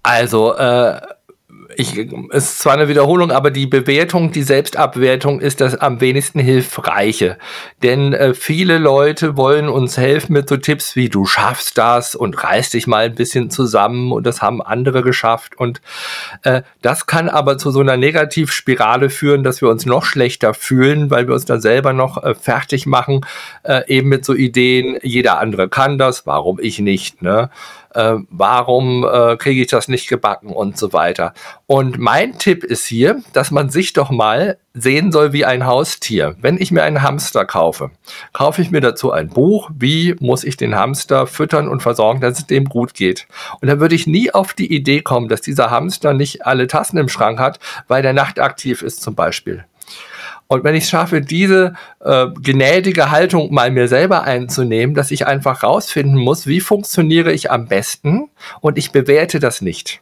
Also, 0.02 0.56
äh, 0.56 1.00
ich, 1.76 1.96
ist 1.98 2.60
zwar 2.60 2.74
eine 2.74 2.88
Wiederholung, 2.88 3.32
aber 3.32 3.52
die 3.52 3.68
Bewertung, 3.68 4.32
die 4.32 4.42
Selbstabwertung 4.42 5.40
ist 5.40 5.62
das 5.62 5.76
am 5.76 6.02
wenigsten 6.02 6.40
hilfreiche. 6.40 7.38
Denn 7.84 8.14
äh, 8.14 8.34
viele 8.34 8.80
Leute 8.80 9.38
wollen 9.38 9.70
uns 9.70 9.98
helfen 9.98 10.34
mit 10.34 10.50
so 10.50 10.58
Tipps 10.58 10.96
wie 10.96 11.10
du 11.10 11.26
schaffst 11.26 11.78
das 11.78 12.16
und 12.16 12.44
reiß 12.44 12.72
dich 12.72 12.88
mal 12.88 13.06
ein 13.06 13.16
bisschen 13.16 13.52
zusammen 13.52 14.12
und 14.12 14.26
das 14.26 14.42
haben 14.42 14.62
andere 14.64 15.04
geschafft. 15.04 15.58
Und 15.58 15.82
äh, 16.44 16.64
das 16.82 17.06
kann 17.06 17.30
aber 17.30 17.60
zu 17.60 17.70
so 17.70 17.82
einer 17.82 17.98
Negativspirale 17.98 19.12
führen, 19.12 19.44
dass 19.44 19.62
wir 19.62 19.70
uns 19.70 19.86
noch 19.86 20.06
schlechter 20.06 20.56
fühlen, 20.56 21.12
weil 21.12 21.28
wir 21.28 21.36
uns 21.36 21.46
dann 21.46 21.62
selber 21.62 21.94
noch 21.94 22.24
äh, 22.24 22.34
fertig 22.34 22.88
machen, 22.88 23.26
äh, 23.64 23.88
eben 23.88 24.10
mit 24.10 24.26
so 24.26 24.34
Ideen, 24.34 24.98
jeder 25.04 25.40
andere 25.40 25.70
kann 25.70 26.00
das, 26.00 26.26
warum 26.26 26.60
ich 26.60 26.80
nicht, 26.80 27.22
ne? 27.22 27.52
Äh, 28.00 28.16
warum 28.30 29.06
äh, 29.06 29.36
kriege 29.36 29.62
ich 29.62 29.68
das 29.68 29.88
nicht 29.88 30.08
gebacken 30.08 30.54
und 30.54 30.78
so 30.78 30.94
weiter. 30.94 31.34
Und 31.66 32.00
mein 32.00 32.38
Tipp 32.38 32.64
ist 32.64 32.86
hier, 32.86 33.22
dass 33.34 33.52
man 33.52 33.70
sich 33.70 33.94
doch 33.94 34.10
mal 34.10 34.58
sehen 34.74 35.12
soll 35.12 35.34
wie 35.34 35.46
ein 35.46 35.66
Haustier. 35.66 36.36
Wenn 36.40 36.60
ich 36.60 36.72
mir 36.72 36.84
einen 36.84 37.02
Hamster 37.02 37.46
kaufe, 37.46 37.92
kaufe 38.32 38.62
ich 38.62 38.72
mir 38.72 38.82
dazu 38.82 39.12
ein 39.12 39.30
Buch, 39.30 39.70
wie 39.78 40.16
muss 40.20 40.44
ich 40.44 40.56
den 40.56 40.76
Hamster 40.76 41.28
füttern 41.28 41.68
und 41.68 41.82
versorgen, 41.82 42.22
dass 42.22 42.40
es 42.40 42.48
dem 42.48 42.66
gut 42.66 42.94
geht. 42.94 43.28
Und 43.62 43.68
dann 43.68 43.80
würde 43.80 43.96
ich 43.96 44.08
nie 44.08 44.32
auf 44.32 44.54
die 44.54 44.74
Idee 44.74 45.02
kommen, 45.02 45.28
dass 45.28 45.42
dieser 45.42 45.70
Hamster 45.70 46.14
nicht 46.14 46.46
alle 46.46 46.68
Tassen 46.68 46.98
im 46.98 47.10
Schrank 47.10 47.40
hat, 47.40 47.60
weil 47.88 48.02
der 48.02 48.14
nachtaktiv 48.14 48.82
ist 48.82 49.02
zum 49.02 49.16
Beispiel. 49.16 49.66
Und 50.52 50.64
wenn 50.64 50.74
ich 50.74 50.86
es 50.86 50.90
schaffe, 50.90 51.22
diese 51.22 51.74
äh, 52.04 52.26
gnädige 52.42 53.12
Haltung 53.12 53.54
mal 53.54 53.70
mir 53.70 53.88
selber 53.88 54.24
einzunehmen, 54.24 54.96
dass 54.96 55.12
ich 55.12 55.28
einfach 55.28 55.62
rausfinden 55.62 56.18
muss, 56.18 56.48
wie 56.48 56.60
funktioniere 56.60 57.32
ich 57.32 57.52
am 57.52 57.68
besten 57.68 58.32
und 58.60 58.80
ich 58.80 58.92
bewerte 58.92 59.40
das 59.40 59.62
nicht. 59.62 60.02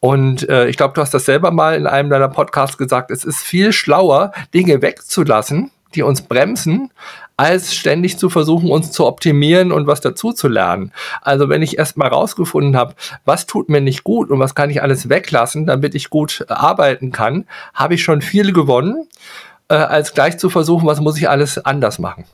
Und 0.00 0.48
äh, 0.48 0.66
ich 0.66 0.76
glaube, 0.76 0.94
du 0.94 1.00
hast 1.00 1.14
das 1.14 1.24
selber 1.24 1.52
mal 1.52 1.76
in 1.76 1.86
einem 1.86 2.10
deiner 2.10 2.28
Podcasts 2.28 2.78
gesagt, 2.78 3.12
es 3.12 3.24
ist 3.24 3.44
viel 3.44 3.72
schlauer, 3.72 4.32
Dinge 4.52 4.82
wegzulassen, 4.82 5.70
die 5.94 6.02
uns 6.02 6.22
bremsen, 6.22 6.90
als 7.36 7.72
ständig 7.72 8.18
zu 8.18 8.28
versuchen, 8.28 8.72
uns 8.72 8.90
zu 8.90 9.06
optimieren 9.06 9.70
und 9.70 9.86
was 9.86 10.00
dazu 10.00 10.32
zu 10.32 10.48
lernen. 10.48 10.90
Also 11.22 11.48
wenn 11.48 11.62
ich 11.62 11.78
erstmal 11.78 12.08
rausgefunden 12.08 12.76
habe, 12.76 12.96
was 13.24 13.46
tut 13.46 13.68
mir 13.68 13.80
nicht 13.80 14.02
gut 14.02 14.30
und 14.30 14.40
was 14.40 14.56
kann 14.56 14.70
ich 14.70 14.82
alles 14.82 15.08
weglassen, 15.08 15.64
damit 15.64 15.94
ich 15.94 16.10
gut 16.10 16.44
arbeiten 16.48 17.12
kann, 17.12 17.44
habe 17.72 17.94
ich 17.94 18.02
schon 18.02 18.20
viel 18.20 18.52
gewonnen 18.52 19.06
äh, 19.68 19.74
als 19.74 20.14
gleich 20.14 20.38
zu 20.38 20.50
versuchen, 20.50 20.86
was 20.86 21.00
muss 21.00 21.16
ich 21.16 21.28
alles 21.28 21.58
anders 21.58 21.98
machen. 21.98 22.24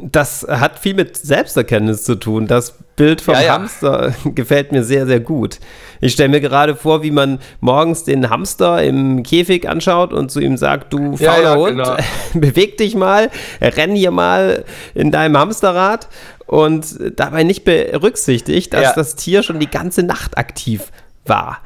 Das 0.00 0.46
hat 0.48 0.78
viel 0.78 0.94
mit 0.94 1.16
Selbsterkenntnis 1.18 2.04
zu 2.04 2.14
tun. 2.14 2.46
Das 2.46 2.78
Bild 2.96 3.20
vom 3.20 3.34
ja, 3.34 3.42
ja. 3.42 3.52
Hamster 3.54 4.14
gefällt 4.24 4.72
mir 4.72 4.84
sehr, 4.84 5.06
sehr 5.06 5.20
gut. 5.20 5.58
Ich 6.00 6.14
stelle 6.14 6.30
mir 6.30 6.40
gerade 6.40 6.76
vor, 6.76 7.02
wie 7.02 7.10
man 7.10 7.40
morgens 7.60 8.04
den 8.04 8.30
Hamster 8.30 8.82
im 8.82 9.22
Käfig 9.22 9.68
anschaut 9.68 10.12
und 10.12 10.30
zu 10.30 10.40
ihm 10.40 10.56
sagt, 10.56 10.92
du 10.92 11.16
fauler 11.16 11.42
ja, 11.42 11.56
Hund, 11.56 11.76
genau. 11.76 11.96
beweg 12.34 12.78
dich 12.78 12.94
mal, 12.94 13.30
renn 13.60 13.94
hier 13.94 14.10
mal 14.10 14.64
in 14.94 15.10
deinem 15.10 15.36
Hamsterrad 15.36 16.08
und 16.46 16.98
dabei 17.16 17.44
nicht 17.44 17.64
berücksichtigt, 17.64 18.72
dass 18.72 18.94
das 18.94 19.14
Tier 19.14 19.42
schon 19.42 19.60
die 19.60 19.70
ganze 19.70 20.02
Nacht 20.02 20.38
aktiv 20.38 20.90
war. 21.26 21.58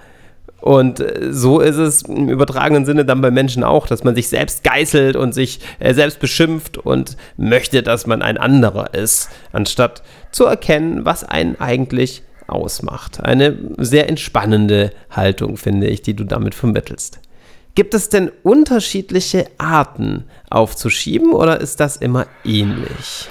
Und 0.60 1.00
äh, 1.00 1.32
so 1.32 1.60
ist 1.60 1.76
es 1.76 2.02
im 2.02 2.28
übertragenen 2.28 2.84
Sinne 2.84 3.04
dann 3.04 3.20
bei 3.20 3.30
Menschen 3.30 3.62
auch, 3.62 3.86
dass 3.86 4.04
man 4.04 4.14
sich 4.14 4.28
selbst 4.28 4.64
geißelt 4.64 5.16
und 5.16 5.32
sich 5.32 5.60
äh, 5.78 5.94
selbst 5.94 6.18
beschimpft 6.18 6.78
und 6.78 7.16
möchte, 7.36 7.82
dass 7.82 8.06
man 8.06 8.22
ein 8.22 8.38
anderer 8.38 8.94
ist, 8.94 9.30
anstatt 9.52 10.02
zu 10.32 10.44
erkennen, 10.44 11.04
was 11.04 11.24
einen 11.24 11.60
eigentlich 11.60 12.22
ausmacht. 12.46 13.22
Eine 13.22 13.58
sehr 13.78 14.08
entspannende 14.08 14.90
Haltung, 15.10 15.56
finde 15.56 15.88
ich, 15.88 16.02
die 16.02 16.14
du 16.14 16.24
damit 16.24 16.54
vermittelst. 16.54 17.20
Gibt 17.74 17.92
es 17.92 18.08
denn 18.08 18.30
unterschiedliche 18.42 19.46
Arten 19.58 20.24
aufzuschieben 20.48 21.32
oder 21.32 21.60
ist 21.60 21.80
das 21.80 21.96
immer 21.96 22.26
ähnlich? 22.44 23.28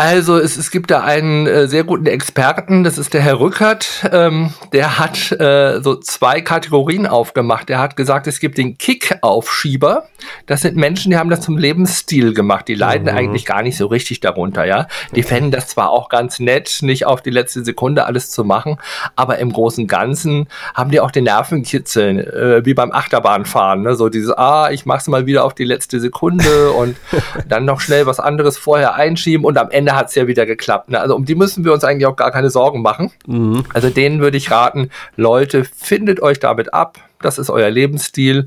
Also 0.00 0.38
es, 0.38 0.56
es 0.56 0.70
gibt 0.70 0.90
da 0.90 1.02
einen 1.02 1.46
äh, 1.46 1.68
sehr 1.68 1.84
guten 1.84 2.06
Experten, 2.06 2.84
das 2.84 2.96
ist 2.96 3.12
der 3.12 3.20
Herr 3.20 3.38
Rückert, 3.38 4.08
ähm, 4.10 4.54
der 4.72 4.98
hat 4.98 5.30
äh, 5.32 5.82
so 5.82 5.94
zwei 5.94 6.40
Kategorien 6.40 7.06
aufgemacht. 7.06 7.68
Der 7.68 7.80
hat 7.80 7.98
gesagt, 7.98 8.26
es 8.26 8.40
gibt 8.40 8.56
den 8.56 8.78
Kick-Aufschieber. 8.78 10.04
Das 10.46 10.62
sind 10.62 10.76
Menschen, 10.76 11.10
die 11.10 11.18
haben 11.18 11.28
das 11.28 11.42
zum 11.42 11.58
Lebensstil 11.58 12.32
gemacht. 12.32 12.66
Die 12.68 12.76
leiden 12.76 13.12
mhm. 13.12 13.18
eigentlich 13.18 13.44
gar 13.44 13.62
nicht 13.62 13.76
so 13.76 13.88
richtig 13.88 14.20
darunter, 14.20 14.64
ja. 14.64 14.86
Die 15.14 15.22
fänden 15.22 15.50
das 15.50 15.68
zwar 15.68 15.90
auch 15.90 16.08
ganz 16.08 16.40
nett, 16.40 16.78
nicht 16.80 17.04
auf 17.04 17.20
die 17.20 17.28
letzte 17.28 17.62
Sekunde 17.62 18.06
alles 18.06 18.30
zu 18.30 18.42
machen, 18.42 18.78
aber 19.16 19.36
im 19.36 19.52
Großen 19.52 19.84
und 19.84 19.88
Ganzen 19.88 20.48
haben 20.72 20.90
die 20.90 21.00
auch 21.00 21.10
den 21.10 21.24
Nervenkitzeln, 21.24 22.20
äh, 22.20 22.64
wie 22.64 22.72
beim 22.72 22.90
Achterbahnfahren. 22.90 23.82
Ne? 23.82 23.96
So 23.96 24.08
dieses, 24.08 24.32
ah, 24.32 24.70
ich 24.70 24.86
mach's 24.86 25.08
mal 25.08 25.26
wieder 25.26 25.44
auf 25.44 25.52
die 25.52 25.64
letzte 25.64 26.00
Sekunde 26.00 26.70
und 26.70 26.96
dann 27.50 27.66
noch 27.66 27.82
schnell 27.82 28.06
was 28.06 28.18
anderes 28.18 28.56
vorher 28.56 28.94
einschieben 28.94 29.44
und 29.44 29.58
am 29.58 29.70
Ende 29.70 29.89
Ende 29.90 29.98
hat 29.98 30.08
es 30.08 30.14
ja 30.14 30.26
wieder 30.26 30.46
geklappt. 30.46 30.90
Ne? 30.90 31.00
Also 31.00 31.16
um 31.16 31.24
die 31.24 31.34
müssen 31.34 31.64
wir 31.64 31.72
uns 31.72 31.84
eigentlich 31.84 32.06
auch 32.06 32.16
gar 32.16 32.30
keine 32.30 32.50
Sorgen 32.50 32.82
machen. 32.82 33.10
Mhm. 33.26 33.64
Also 33.74 33.90
denen 33.90 34.20
würde 34.20 34.36
ich 34.36 34.50
raten, 34.50 34.90
Leute, 35.16 35.64
findet 35.64 36.20
euch 36.22 36.38
damit 36.38 36.72
ab. 36.72 36.98
Das 37.22 37.38
ist 37.38 37.50
euer 37.50 37.68
Lebensstil. 37.68 38.46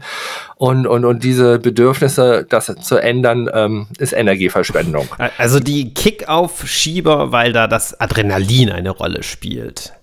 Und, 0.55 0.87
und, 0.87 1.05
und 1.05 1.23
diese 1.23 1.59
Bedürfnisse, 1.59 2.45
das 2.49 2.73
zu 2.81 2.97
ändern, 2.97 3.49
ähm, 3.53 3.87
ist 3.99 4.13
Energieverschwendung. 4.13 5.07
Also 5.37 5.59
die 5.59 5.93
Kick-Auf-Schieber, 5.93 7.31
weil 7.31 7.53
da 7.53 7.67
das 7.67 7.99
Adrenalin 7.99 8.71
eine 8.71 8.89
Rolle 8.89 9.21
spielt. 9.21 9.93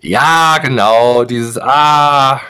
Ja, 0.00 0.58
genau. 0.62 1.24
Dieses, 1.24 1.58
ah, 1.58 2.40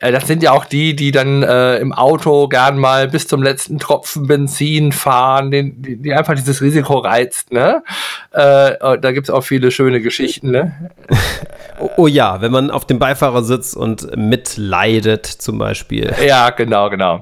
das 0.00 0.26
sind 0.26 0.42
ja 0.42 0.52
auch 0.52 0.64
die, 0.64 0.96
die 0.96 1.12
dann 1.12 1.42
äh, 1.42 1.76
im 1.76 1.92
Auto 1.92 2.48
gern 2.48 2.78
mal 2.78 3.08
bis 3.08 3.28
zum 3.28 3.42
letzten 3.42 3.78
Tropfen 3.78 4.26
Benzin 4.26 4.92
fahren, 4.92 5.50
den, 5.50 5.82
die, 5.82 5.96
die 5.96 6.14
einfach 6.14 6.34
dieses 6.34 6.62
Risiko 6.62 6.98
reizt. 6.98 7.52
Ne? 7.52 7.82
Äh, 8.32 8.98
da 8.98 9.12
gibt's 9.12 9.28
auch 9.28 9.42
viele 9.42 9.70
schöne 9.70 10.00
Geschichten. 10.00 10.50
Ne? 10.50 10.90
oh, 11.78 11.90
oh, 11.98 12.06
ja, 12.06 12.40
wenn 12.40 12.50
man 12.50 12.70
auf 12.70 12.86
dem 12.86 12.98
Beifahrersitz 12.98 13.74
und 13.74 14.16
mitleidet 14.16 15.26
zum 15.26 15.58
Beispiel. 15.58 16.14
Ja, 16.26 16.48
genau, 16.48 16.88
genau. 16.88 17.20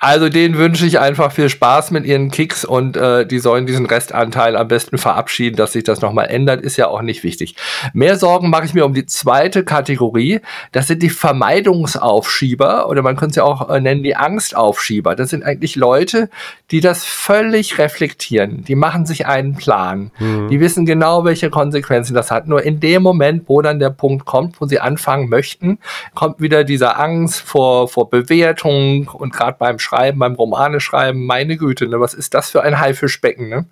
Also 0.00 0.30
denen 0.30 0.56
wünsche 0.56 0.86
ich 0.86 0.98
einfach 0.98 1.30
viel 1.30 1.50
Spaß 1.50 1.90
mit 1.90 2.06
ihren 2.06 2.30
Kicks 2.30 2.64
und 2.64 2.96
äh, 2.96 3.26
die 3.26 3.38
sollen 3.38 3.66
diesen 3.66 3.84
Restanteil 3.84 4.56
am 4.56 4.66
besten 4.66 4.96
verabschieden, 4.96 5.56
dass 5.56 5.72
sich 5.72 5.84
das 5.84 6.00
nochmal 6.00 6.28
ändert, 6.28 6.62
ist 6.62 6.78
ja 6.78 6.88
auch 6.88 7.02
nicht 7.02 7.22
wichtig. 7.22 7.54
Mehr 7.92 8.16
Sorgen 8.16 8.48
mache 8.48 8.64
ich 8.64 8.72
mir 8.72 8.86
um 8.86 8.94
die 8.94 9.04
zweite 9.04 9.62
Kategorie. 9.62 10.40
Das 10.72 10.86
sind 10.86 11.02
die 11.02 11.10
Vermeidungsaufschieber 11.10 12.88
oder 12.88 13.02
man 13.02 13.16
könnte 13.16 13.32
es 13.32 13.36
ja 13.36 13.44
auch 13.44 13.68
äh, 13.68 13.78
nennen 13.78 14.02
die 14.02 14.16
Angstaufschieber. 14.16 15.14
Das 15.14 15.28
sind 15.28 15.44
eigentlich 15.44 15.76
Leute, 15.76 16.30
die 16.70 16.80
das 16.80 17.04
völlig 17.04 17.76
reflektieren. 17.76 18.64
Die 18.64 18.76
machen 18.76 19.04
sich 19.04 19.26
einen 19.26 19.56
Plan. 19.56 20.12
Mhm. 20.18 20.48
Die 20.48 20.60
wissen 20.60 20.86
genau, 20.86 21.26
welche 21.26 21.50
Konsequenzen 21.50 22.14
das 22.14 22.30
hat. 22.30 22.48
Nur 22.48 22.62
in 22.62 22.80
dem 22.80 23.02
Moment, 23.02 23.44
wo 23.48 23.60
dann 23.60 23.78
der 23.78 23.90
Punkt 23.90 24.24
kommt, 24.24 24.62
wo 24.62 24.66
sie 24.66 24.80
anfangen 24.80 25.28
möchten, 25.28 25.78
kommt 26.14 26.40
wieder 26.40 26.64
diese 26.64 26.96
Angst 26.96 27.42
vor, 27.42 27.88
vor 27.88 28.08
Bewertung 28.08 29.08
und 29.08 29.34
gerade 29.34 29.56
beim 29.58 29.78
Schreiben, 29.90 30.20
beim 30.20 30.34
Romane 30.34 30.78
schreiben, 30.78 31.26
meine 31.26 31.56
Güte, 31.56 31.88
ne, 31.88 31.98
was 31.98 32.14
ist 32.14 32.32
das 32.34 32.50
für 32.50 32.62
ein 32.62 32.78
Haifischbecken, 32.78 33.48
ne? 33.48 33.66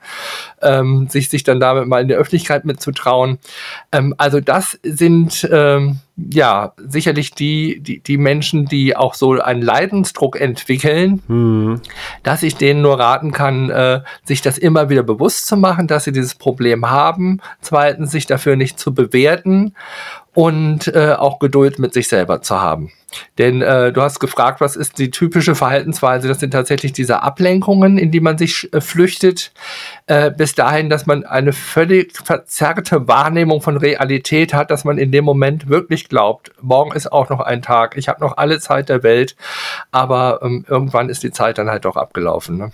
Ähm, 0.60 1.06
sich, 1.08 1.30
sich 1.30 1.44
dann 1.44 1.60
damit 1.60 1.86
mal 1.86 2.02
in 2.02 2.08
der 2.08 2.18
Öffentlichkeit 2.18 2.64
mitzutrauen. 2.64 3.38
Ähm, 3.92 4.14
also 4.18 4.40
das 4.40 4.80
sind 4.82 5.48
ähm, 5.52 6.00
ja 6.16 6.72
sicherlich 6.76 7.34
die, 7.34 7.78
die, 7.80 8.00
die 8.00 8.18
Menschen, 8.18 8.64
die 8.64 8.96
auch 8.96 9.14
so 9.14 9.40
einen 9.40 9.62
Leidensdruck 9.62 10.40
entwickeln, 10.40 11.22
mhm. 11.28 11.82
dass 12.24 12.42
ich 12.42 12.56
denen 12.56 12.82
nur 12.82 12.98
raten 12.98 13.30
kann, 13.30 13.70
äh, 13.70 14.00
sich 14.24 14.42
das 14.42 14.58
immer 14.58 14.88
wieder 14.88 15.04
bewusst 15.04 15.46
zu 15.46 15.56
machen, 15.56 15.86
dass 15.86 16.02
sie 16.02 16.12
dieses 16.12 16.34
Problem 16.34 16.90
haben. 16.90 17.40
Zweitens, 17.60 18.10
sich 18.10 18.26
dafür 18.26 18.56
nicht 18.56 18.80
zu 18.80 18.92
bewerten 18.92 19.72
und 20.38 20.86
äh, 20.94 21.14
auch 21.18 21.40
Geduld 21.40 21.80
mit 21.80 21.92
sich 21.92 22.06
selber 22.06 22.42
zu 22.42 22.60
haben. 22.60 22.92
Denn 23.38 23.60
äh, 23.60 23.92
du 23.92 24.00
hast 24.02 24.20
gefragt, 24.20 24.60
was 24.60 24.76
ist 24.76 25.00
die 25.00 25.10
typische 25.10 25.56
Verhaltensweise? 25.56 26.28
Das 26.28 26.38
sind 26.38 26.52
tatsächlich 26.52 26.92
diese 26.92 27.24
Ablenkungen, 27.24 27.98
in 27.98 28.12
die 28.12 28.20
man 28.20 28.38
sich 28.38 28.72
äh, 28.72 28.80
flüchtet, 28.80 29.50
äh, 30.06 30.30
bis 30.30 30.54
dahin, 30.54 30.90
dass 30.90 31.06
man 31.06 31.24
eine 31.24 31.52
völlig 31.52 32.16
verzerrte 32.16 33.08
Wahrnehmung 33.08 33.60
von 33.62 33.78
Realität 33.78 34.54
hat, 34.54 34.70
dass 34.70 34.84
man 34.84 34.96
in 34.96 35.10
dem 35.10 35.24
Moment 35.24 35.68
wirklich 35.68 36.08
glaubt, 36.08 36.52
morgen 36.60 36.92
ist 36.92 37.10
auch 37.10 37.30
noch 37.30 37.40
ein 37.40 37.60
Tag, 37.60 37.96
ich 37.96 38.06
habe 38.06 38.20
noch 38.20 38.36
alle 38.36 38.60
Zeit 38.60 38.90
der 38.90 39.02
Welt, 39.02 39.34
aber 39.90 40.38
ähm, 40.44 40.64
irgendwann 40.68 41.08
ist 41.08 41.24
die 41.24 41.32
Zeit 41.32 41.58
dann 41.58 41.68
halt 41.68 41.84
doch 41.84 41.96
abgelaufen. 41.96 42.58
Ne? 42.58 42.70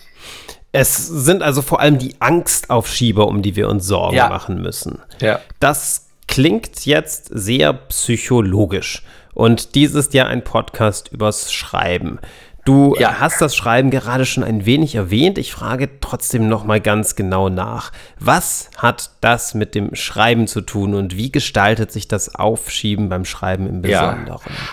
Es 0.72 1.06
sind 1.06 1.42
also 1.42 1.62
vor 1.62 1.80
allem 1.80 1.98
die 1.98 2.16
Angstaufschieber, 2.18 3.26
um 3.26 3.40
die 3.40 3.56
wir 3.56 3.70
uns 3.70 3.86
Sorgen 3.86 4.16
ja. 4.16 4.28
machen 4.28 4.60
müssen. 4.60 4.98
Ja. 5.22 5.40
Das 5.60 6.03
klingt 6.34 6.84
jetzt 6.84 7.28
sehr 7.30 7.72
psychologisch. 7.72 9.04
Und 9.34 9.76
dies 9.76 9.94
ist 9.94 10.14
ja 10.14 10.26
ein 10.26 10.42
Podcast 10.42 11.12
übers 11.12 11.52
Schreiben. 11.52 12.18
Du 12.64 12.96
ja. 12.98 13.20
hast 13.20 13.40
das 13.40 13.54
Schreiben 13.54 13.90
gerade 13.90 14.26
schon 14.26 14.42
ein 14.42 14.66
wenig 14.66 14.96
erwähnt. 14.96 15.38
Ich 15.38 15.52
frage 15.52 16.00
trotzdem 16.00 16.48
noch 16.48 16.64
mal 16.64 16.80
ganz 16.80 17.14
genau 17.14 17.50
nach. 17.50 17.92
Was 18.18 18.68
hat 18.76 19.12
das 19.20 19.54
mit 19.54 19.76
dem 19.76 19.94
Schreiben 19.94 20.48
zu 20.48 20.60
tun 20.60 20.94
und 20.94 21.16
wie 21.16 21.30
gestaltet 21.30 21.92
sich 21.92 22.08
das 22.08 22.34
Aufschieben 22.34 23.08
beim 23.08 23.24
Schreiben 23.24 23.68
im 23.68 23.82
Besonderen? 23.82 24.26
Ja. 24.26 24.64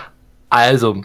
Also, 0.49 1.03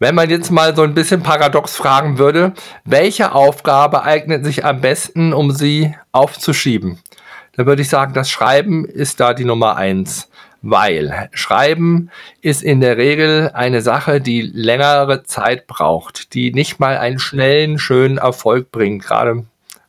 wenn 0.00 0.14
man 0.14 0.28
jetzt 0.28 0.50
mal 0.50 0.76
so 0.76 0.82
ein 0.82 0.92
bisschen 0.92 1.22
paradox 1.22 1.76
fragen 1.76 2.18
würde, 2.18 2.52
welche 2.84 3.32
Aufgabe 3.32 4.02
eignet 4.02 4.44
sich 4.44 4.66
am 4.66 4.82
besten, 4.82 5.32
um 5.32 5.50
sie 5.50 5.94
aufzuschieben? 6.12 6.98
Da 7.56 7.66
würde 7.66 7.82
ich 7.82 7.88
sagen, 7.88 8.14
das 8.14 8.30
Schreiben 8.30 8.84
ist 8.84 9.20
da 9.20 9.34
die 9.34 9.44
Nummer 9.44 9.76
eins 9.76 10.28
weil 10.66 11.28
Schreiben 11.32 12.10
ist 12.40 12.62
in 12.62 12.80
der 12.80 12.96
Regel 12.96 13.50
eine 13.52 13.82
Sache, 13.82 14.20
die 14.20 14.40
längere 14.40 15.22
Zeit 15.22 15.66
braucht, 15.66 16.32
die 16.32 16.52
nicht 16.52 16.80
mal 16.80 16.96
einen 16.96 17.18
schnellen, 17.18 17.78
schönen 17.78 18.16
Erfolg 18.16 18.72
bringt. 18.72 19.04
Gerade 19.04 19.44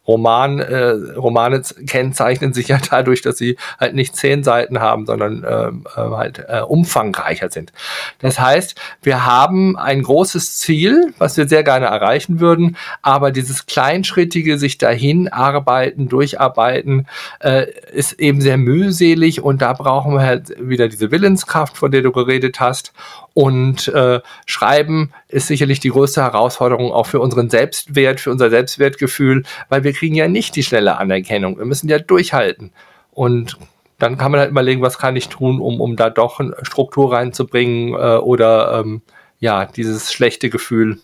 Roman, 0.07 0.59
äh, 0.59 0.89
Romane 1.15 1.61
kennzeichnen 1.87 2.53
sich 2.53 2.67
ja 2.67 2.79
dadurch, 2.89 3.21
dass 3.21 3.37
sie 3.37 3.57
halt 3.79 3.95
nicht 3.95 4.15
zehn 4.15 4.43
Seiten 4.43 4.79
haben, 4.79 5.05
sondern 5.05 5.45
ähm, 5.47 5.85
äh, 5.95 5.99
halt 5.99 6.43
äh, 6.47 6.61
umfangreicher 6.61 7.49
sind. 7.49 7.71
Das 8.19 8.39
heißt, 8.39 8.75
wir 9.01 9.25
haben 9.25 9.77
ein 9.77 10.03
großes 10.03 10.57
Ziel, 10.57 11.13
was 11.17 11.37
wir 11.37 11.47
sehr 11.47 11.63
gerne 11.63 11.87
erreichen 11.87 12.39
würden, 12.39 12.77
aber 13.01 13.31
dieses 13.31 13.65
kleinschrittige 13.65 14.57
sich 14.57 14.77
dahin 14.77 15.27
arbeiten, 15.27 16.07
durcharbeiten, 16.07 17.07
äh, 17.39 17.65
ist 17.91 18.13
eben 18.13 18.41
sehr 18.41 18.57
mühselig 18.57 19.41
und 19.41 19.61
da 19.61 19.73
brauchen 19.73 20.13
wir 20.13 20.21
halt 20.21 20.55
wieder 20.59 20.87
diese 20.87 21.11
Willenskraft, 21.11 21.77
von 21.77 21.91
der 21.91 22.01
du 22.01 22.11
geredet 22.11 22.59
hast 22.59 22.93
und 23.35 23.89
äh, 23.89 24.21
Schreiben 24.45 25.11
ist 25.27 25.47
sicherlich 25.47 25.81
die 25.81 25.89
größte 25.89 26.21
Herausforderung 26.21 26.93
auch 26.93 27.05
für 27.05 27.19
unseren 27.19 27.49
Selbstwert, 27.49 28.21
für 28.21 28.31
unser 28.31 28.49
Selbstwertgefühl, 28.49 29.43
weil 29.67 29.83
wir 29.83 29.91
kriegen 29.91 30.15
ja 30.15 30.29
nicht 30.29 30.55
die 30.55 30.63
schnelle 30.63 30.97
Anerkennung. 30.97 31.57
Wir 31.57 31.65
müssen 31.65 31.89
ja 31.89 31.99
durchhalten. 31.99 32.71
Und 33.11 33.57
dann 33.99 34.17
kann 34.17 34.31
man 34.31 34.39
halt 34.39 34.51
überlegen, 34.51 34.81
was 34.81 34.97
kann 34.97 35.17
ich 35.17 35.27
tun, 35.27 35.59
um, 35.59 35.81
um 35.81 35.97
da 35.97 36.09
doch 36.09 36.39
eine 36.39 36.55
Struktur 36.61 37.11
reinzubringen 37.11 37.93
äh, 37.93 38.15
oder 38.19 38.79
ähm, 38.79 39.01
ja, 39.39 39.65
dieses 39.65 40.13
schlechte 40.13 40.49
Gefühl 40.49 40.99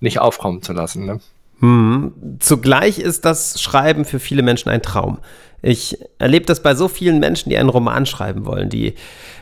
nicht 0.00 0.18
aufkommen 0.18 0.62
zu 0.62 0.72
lassen. 0.72 1.06
Ne? 1.06 1.20
Hm. 1.60 2.12
Zugleich 2.40 2.98
ist 2.98 3.24
das 3.24 3.62
Schreiben 3.62 4.04
für 4.04 4.18
viele 4.18 4.42
Menschen 4.42 4.70
ein 4.70 4.82
Traum. 4.82 5.18
Ich 5.62 5.98
erlebe 6.18 6.46
das 6.46 6.62
bei 6.62 6.74
so 6.74 6.88
vielen 6.88 7.18
Menschen, 7.18 7.50
die 7.50 7.56
einen 7.56 7.68
Roman 7.68 8.06
schreiben 8.06 8.46
wollen, 8.46 8.68
die 8.68 8.94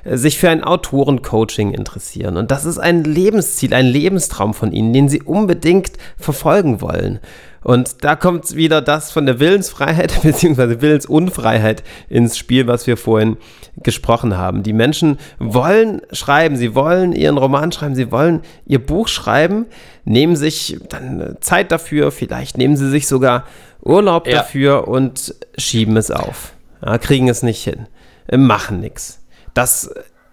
äh, 0.05 0.17
sich 0.17 0.39
für 0.39 0.49
ein 0.49 0.65
Autorencoaching 0.65 1.73
interessieren. 1.73 2.37
Und 2.37 2.51
das 2.51 2.65
ist 2.65 2.79
ein 2.79 3.05
Lebensziel, 3.05 3.75
ein 3.75 3.87
Lebenstraum 3.87 4.55
von 4.55 4.73
ihnen, 4.73 4.93
den 4.93 5.09
sie 5.09 5.23
unbedingt 5.23 5.93
verfolgen 6.17 6.81
wollen. 6.81 7.21
Und 7.65 8.05
da 8.05 8.15
kommt 8.15 8.55
wieder 8.55 8.83
das 8.83 9.11
von 9.11 9.25
der 9.25 9.41
Willensfreiheit 9.41 10.21
bzw. 10.23 10.83
Willensunfreiheit 10.83 11.83
ins 12.11 12.37
Spiel, 12.37 12.67
was 12.67 12.87
wir 12.87 12.99
vorhin 12.99 13.39
gesprochen 13.83 14.37
haben. 14.37 14.63
Die 14.63 14.75
Menschen 14.75 15.19
wollen 15.39 16.03
schreiben, 16.13 16.57
sie 16.57 16.75
wollen 16.75 17.13
ihren 17.13 17.39
Roman 17.39 17.73
schreiben, 17.73 17.95
sie 17.95 18.13
wollen 18.13 18.43
ihr 18.67 18.85
Buch 18.85 19.09
schreiben, 19.09 19.65
nehmen 20.05 20.37
sich 20.37 20.79
dann 20.91 21.37
Zeit 21.41 21.73
dafür, 21.73 22.13
vielleicht 22.13 22.59
nehmen 22.59 22.77
sie 22.77 22.91
sich 22.91 23.09
sogar 23.09 23.45
Urlaub 23.85 24.27
ja. 24.27 24.39
dafür 24.39 24.89
und 24.89 25.35
schieben 25.57 25.97
es 25.97 26.11
auf. 26.11 26.55
Ja, 26.85 26.99
kriegen 26.99 27.29
es 27.29 27.43
nicht 27.43 27.63
hin, 27.65 27.87
machen 28.31 28.81
nichts. 28.81 29.25
Das 29.55 29.91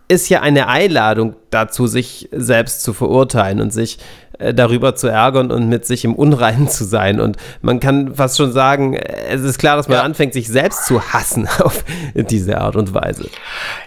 ist 0.08 0.29
ja 0.29 0.41
eine 0.41 0.67
Einladung, 0.67 1.36
dazu, 1.51 1.86
sich 1.86 2.29
selbst 2.31 2.81
zu 2.81 2.93
verurteilen 2.93 3.62
und 3.62 3.72
sich 3.72 4.00
äh, 4.41 4.53
darüber 4.53 4.96
zu 4.96 5.08
ärgern 5.08 5.51
und 5.51 5.70
mit 5.70 5.86
sich 5.86 6.03
im 6.03 6.15
Unreinen 6.15 6.67
zu 6.67 6.84
sein. 6.84 7.20
Und 7.20 7.38
man 7.62 7.79
kann 7.79 8.15
fast 8.15 8.38
schon 8.38 8.51
sagen, 8.51 8.96
es 8.96 9.41
ist 9.41 9.60
klar, 9.60 9.77
dass 9.77 9.88
man 9.88 9.98
ja. 9.98 10.03
anfängt, 10.03 10.34
sich 10.34 10.48
selbst 10.48 10.86
zu 10.86 11.01
hassen 11.01 11.48
auf 11.60 11.84
diese 12.15 12.60
Art 12.60 12.75
und 12.75 12.93
Weise. 12.93 13.29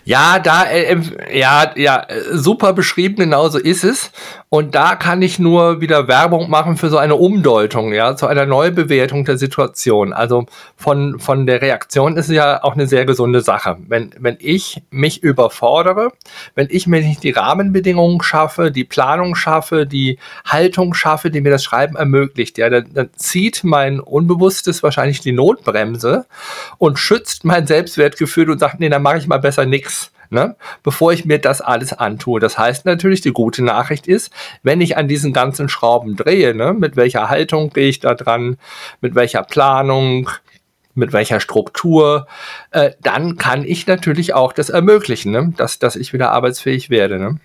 Ja, 0.04 0.38
da, 0.38 0.64
äh, 0.64 0.96
ja, 1.32 1.72
ja, 1.76 2.06
super 2.30 2.72
beschrieben, 2.72 3.16
genauso 3.16 3.58
ist 3.58 3.84
es. 3.84 4.12
Und 4.48 4.76
da 4.76 4.94
kann 4.94 5.20
ich 5.20 5.40
nur 5.40 5.80
wieder 5.80 6.06
Werbung 6.06 6.48
machen 6.48 6.76
für 6.76 6.88
so 6.88 6.98
eine 6.98 7.16
Umdeutung, 7.16 7.92
ja, 7.92 8.14
zu 8.14 8.28
einer 8.28 8.46
Neubewertung 8.46 9.24
der 9.24 9.36
Situation. 9.36 10.12
Also 10.12 10.46
von, 10.76 11.18
von 11.18 11.46
der 11.46 11.60
Reaktion 11.60 12.16
ist 12.16 12.28
es 12.28 12.36
ja 12.36 12.62
auch 12.62 12.74
eine 12.74 12.86
sehr 12.86 13.04
gesunde 13.04 13.40
Sache. 13.40 13.76
Wenn, 13.88 14.14
wenn 14.20 14.36
ich 14.38 14.82
mich 14.90 15.24
überfordere, 15.24 16.12
wenn 16.54 16.68
ich 16.70 16.86
mir 16.86 17.00
nicht 17.00 17.24
die 17.24 17.32
Rahmenbedingungen 17.32 17.53
schaffe, 18.22 18.70
die 18.70 18.84
Planung 18.84 19.34
schaffe, 19.34 19.86
die 19.86 20.18
Haltung 20.44 20.94
schaffe, 20.94 21.30
die 21.30 21.40
mir 21.40 21.50
das 21.50 21.64
Schreiben 21.64 21.96
ermöglicht, 21.96 22.58
ja, 22.58 22.70
dann, 22.70 22.86
dann 22.92 23.10
zieht 23.16 23.64
mein 23.64 24.00
Unbewusstes 24.00 24.82
wahrscheinlich 24.82 25.20
die 25.20 25.32
Notbremse 25.32 26.26
und 26.78 26.98
schützt 26.98 27.44
mein 27.44 27.66
Selbstwertgefühl 27.66 28.50
und 28.50 28.58
sagt, 28.58 28.80
nee, 28.80 28.88
dann 28.88 29.02
mache 29.02 29.18
ich 29.18 29.26
mal 29.26 29.38
besser 29.38 29.66
nichts 29.66 30.10
ne, 30.30 30.56
bevor 30.82 31.12
ich 31.12 31.24
mir 31.24 31.38
das 31.38 31.60
alles 31.60 31.92
antue. 31.92 32.40
Das 32.40 32.58
heißt 32.58 32.84
natürlich, 32.84 33.22
die 33.22 33.32
gute 33.32 33.64
Nachricht 33.64 34.06
ist, 34.06 34.32
wenn 34.62 34.80
ich 34.80 34.96
an 34.96 35.08
diesen 35.08 35.32
ganzen 35.32 35.68
Schrauben 35.68 36.16
drehe, 36.16 36.54
ne, 36.54 36.74
mit 36.74 36.96
welcher 36.96 37.30
Haltung 37.30 37.70
gehe 37.70 37.88
ich 37.88 38.00
da 38.00 38.14
dran, 38.14 38.58
mit 39.00 39.14
welcher 39.14 39.42
Planung, 39.42 40.28
mit 40.94 41.12
welcher 41.12 41.40
Struktur, 41.40 42.26
äh, 42.70 42.92
dann 43.02 43.36
kann 43.36 43.64
ich 43.64 43.86
natürlich 43.86 44.34
auch 44.34 44.52
das 44.52 44.70
ermöglichen, 44.70 45.32
ne, 45.32 45.52
dass, 45.56 45.78
dass 45.78 45.96
ich 45.96 46.12
wieder 46.12 46.30
arbeitsfähig 46.32 46.90
werde. 46.90 47.18
Ne. 47.18 47.38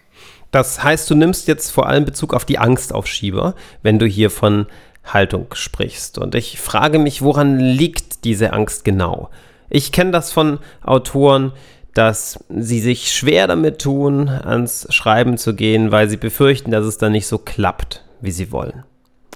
Das 0.51 0.83
heißt, 0.83 1.09
du 1.09 1.15
nimmst 1.15 1.47
jetzt 1.47 1.71
vor 1.71 1.87
allem 1.87 2.05
Bezug 2.05 2.33
auf 2.33 2.45
die 2.45 2.57
Angstaufschieber, 2.57 3.55
wenn 3.83 3.99
du 3.99 4.05
hier 4.05 4.29
von 4.29 4.67
Haltung 5.03 5.47
sprichst. 5.53 6.17
Und 6.17 6.35
ich 6.35 6.59
frage 6.59 6.99
mich, 6.99 7.21
woran 7.21 7.59
liegt 7.59 8.23
diese 8.23 8.53
Angst 8.53 8.83
genau? 8.83 9.29
Ich 9.69 9.91
kenne 9.91 10.11
das 10.11 10.31
von 10.31 10.59
Autoren, 10.83 11.51
dass 11.93 12.43
sie 12.49 12.79
sich 12.79 13.11
schwer 13.11 13.47
damit 13.47 13.81
tun, 13.81 14.29
ans 14.29 14.87
Schreiben 14.89 15.37
zu 15.37 15.55
gehen, 15.55 15.91
weil 15.91 16.09
sie 16.09 16.17
befürchten, 16.17 16.71
dass 16.71 16.85
es 16.85 16.97
dann 16.97 17.11
nicht 17.11 17.27
so 17.27 17.37
klappt, 17.37 18.03
wie 18.21 18.31
sie 18.31 18.51
wollen. 18.51 18.83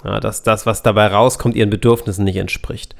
Ja, 0.04 0.20
dass 0.20 0.42
das, 0.42 0.66
was 0.66 0.82
dabei 0.82 1.06
rauskommt, 1.06 1.56
ihren 1.56 1.70
Bedürfnissen 1.70 2.24
nicht 2.24 2.36
entspricht. 2.36 2.94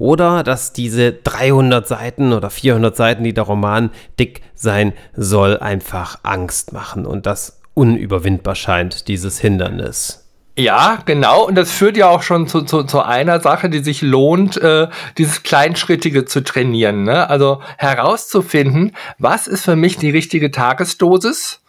Oder 0.00 0.42
dass 0.42 0.72
diese 0.72 1.12
300 1.12 1.86
Seiten 1.86 2.32
oder 2.32 2.48
400 2.48 2.96
Seiten, 2.96 3.22
die 3.22 3.34
der 3.34 3.44
Roman 3.44 3.90
dick 4.18 4.40
sein 4.54 4.94
soll, 5.14 5.58
einfach 5.58 6.20
Angst 6.22 6.72
machen 6.72 7.04
und 7.04 7.26
das 7.26 7.60
unüberwindbar 7.74 8.54
scheint, 8.54 9.08
dieses 9.08 9.38
Hindernis. 9.38 10.26
Ja, 10.56 11.02
genau. 11.04 11.46
Und 11.46 11.54
das 11.54 11.70
führt 11.70 11.98
ja 11.98 12.08
auch 12.08 12.22
schon 12.22 12.46
zu, 12.46 12.62
zu, 12.62 12.84
zu 12.84 13.02
einer 13.02 13.40
Sache, 13.40 13.68
die 13.68 13.80
sich 13.80 14.00
lohnt, 14.00 14.56
äh, 14.56 14.88
dieses 15.18 15.42
Kleinschrittige 15.42 16.24
zu 16.24 16.42
trainieren. 16.42 17.02
Ne? 17.02 17.28
Also 17.28 17.60
herauszufinden, 17.76 18.96
was 19.18 19.46
ist 19.46 19.66
für 19.66 19.76
mich 19.76 19.98
die 19.98 20.10
richtige 20.10 20.50
Tagesdosis. 20.50 21.60